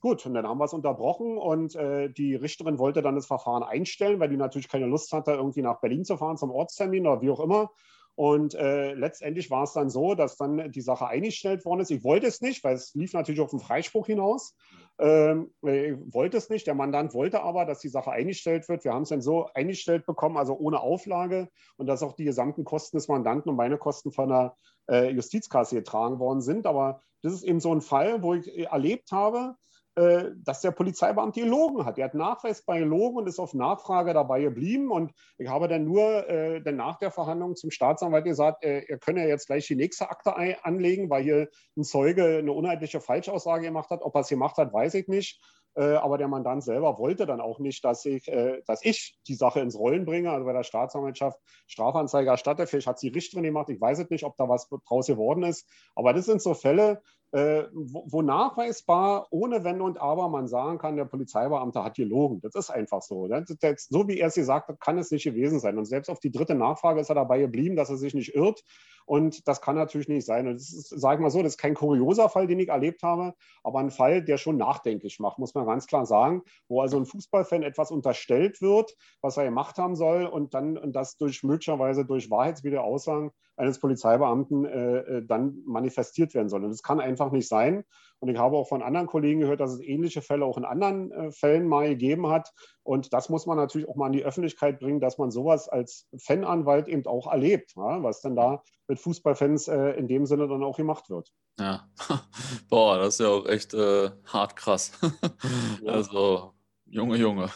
[0.00, 3.64] Gut, und dann haben wir es unterbrochen und äh, die Richterin wollte dann das Verfahren
[3.64, 7.20] einstellen, weil die natürlich keine Lust hatte, irgendwie nach Berlin zu fahren zum Ortstermin oder
[7.20, 7.70] wie auch immer.
[8.16, 11.90] Und äh, letztendlich war es dann so, dass dann die Sache eingestellt worden ist.
[11.90, 14.54] Ich wollte es nicht, weil es lief natürlich auf den Freispruch hinaus.
[15.00, 16.66] Ähm, ich wollte es nicht.
[16.66, 18.84] Der Mandant wollte aber, dass die Sache eingestellt wird.
[18.84, 22.64] Wir haben es dann so eingestellt bekommen, also ohne Auflage und dass auch die gesamten
[22.64, 24.56] Kosten des Mandanten und meine Kosten von der
[24.88, 26.66] äh, Justizkasse getragen worden sind.
[26.66, 31.40] Aber das ist eben so ein Fall, wo ich erlebt habe, äh, dass der Polizeibeamte
[31.40, 31.98] gelogen hat.
[31.98, 34.90] Er hat nachweisbar gelogen und ist auf Nachfrage dabei geblieben.
[34.90, 38.98] Und ich habe dann nur äh, dann nach der Verhandlung zum Staatsanwalt gesagt, äh, er
[38.98, 40.34] könne jetzt gleich die nächste Akte
[40.64, 44.02] anlegen, weil hier ein Zeuge eine unheitliche Falschaussage gemacht hat.
[44.02, 45.40] Ob er es gemacht hat, weiß ich nicht.
[45.76, 49.34] Äh, aber der Mandant selber wollte dann auch nicht, dass ich, äh, dass ich die
[49.34, 52.66] Sache ins Rollen bringe, also bei der Staatsanwaltschaft Strafanzeige erstatte.
[52.66, 53.68] Vielleicht hat sie Richterin gemacht.
[53.70, 55.68] Ich weiß es nicht, ob da was draus geworden ist.
[55.96, 57.02] Aber das sind so Fälle,
[57.34, 62.40] äh, wo, wo, nachweisbar ohne Wenn und Aber man sagen kann, der Polizeibeamte hat gelogen.
[62.40, 63.26] Das ist einfach so.
[63.26, 63.44] Ne?
[63.76, 65.76] So wie er es gesagt hat, kann es nicht gewesen sein.
[65.76, 68.62] Und selbst auf die dritte Nachfrage ist er dabei geblieben, dass er sich nicht irrt.
[69.06, 70.46] Und das kann natürlich nicht sein.
[70.46, 73.02] Und das ist, sage ich mal so, das ist kein kurioser Fall, den ich erlebt
[73.02, 76.96] habe, aber ein Fall, der schon nachdenklich macht, muss man ganz klar sagen, wo also
[76.96, 81.42] ein Fußballfan etwas unterstellt wird, was er gemacht haben soll und dann und das durch
[81.42, 86.64] möglicherweise durch wahrheitswidere Aussagen eines Polizeibeamten äh, äh, dann manifestiert werden soll.
[86.64, 87.84] Und das kann einfach nicht sein.
[88.20, 91.12] Und ich habe auch von anderen Kollegen gehört, dass es ähnliche Fälle auch in anderen
[91.12, 92.52] äh, Fällen mal gegeben hat.
[92.82, 96.08] Und das muss man natürlich auch mal in die Öffentlichkeit bringen, dass man sowas als
[96.16, 98.02] Fananwalt eben auch erlebt, ja?
[98.02, 101.32] was denn da mit Fußballfans äh, in dem Sinne dann auch gemacht wird.
[101.58, 101.88] Ja,
[102.68, 104.92] boah, das ist ja auch echt äh, hart krass.
[105.82, 105.92] ja.
[105.92, 106.54] Also,
[106.86, 107.50] Junge, Junge.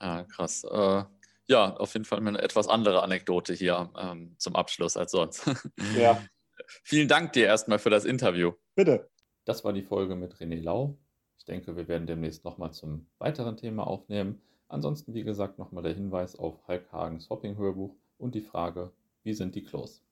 [0.00, 0.64] Ja, krass.
[0.64, 1.04] Äh,
[1.48, 5.50] ja, auf jeden Fall eine etwas andere Anekdote hier ähm, zum Abschluss als sonst.
[5.96, 6.22] Ja.
[6.84, 8.52] Vielen Dank dir erstmal für das Interview.
[8.74, 9.08] Bitte.
[9.48, 10.98] Das war die Folge mit René Lau.
[11.38, 14.42] Ich denke, wir werden demnächst nochmal zum weiteren Thema aufnehmen.
[14.68, 18.92] Ansonsten, wie gesagt, nochmal der Hinweis auf Hulk Hagens Hopping-Hörbuch und die Frage,
[19.22, 20.02] wie sind die Klos?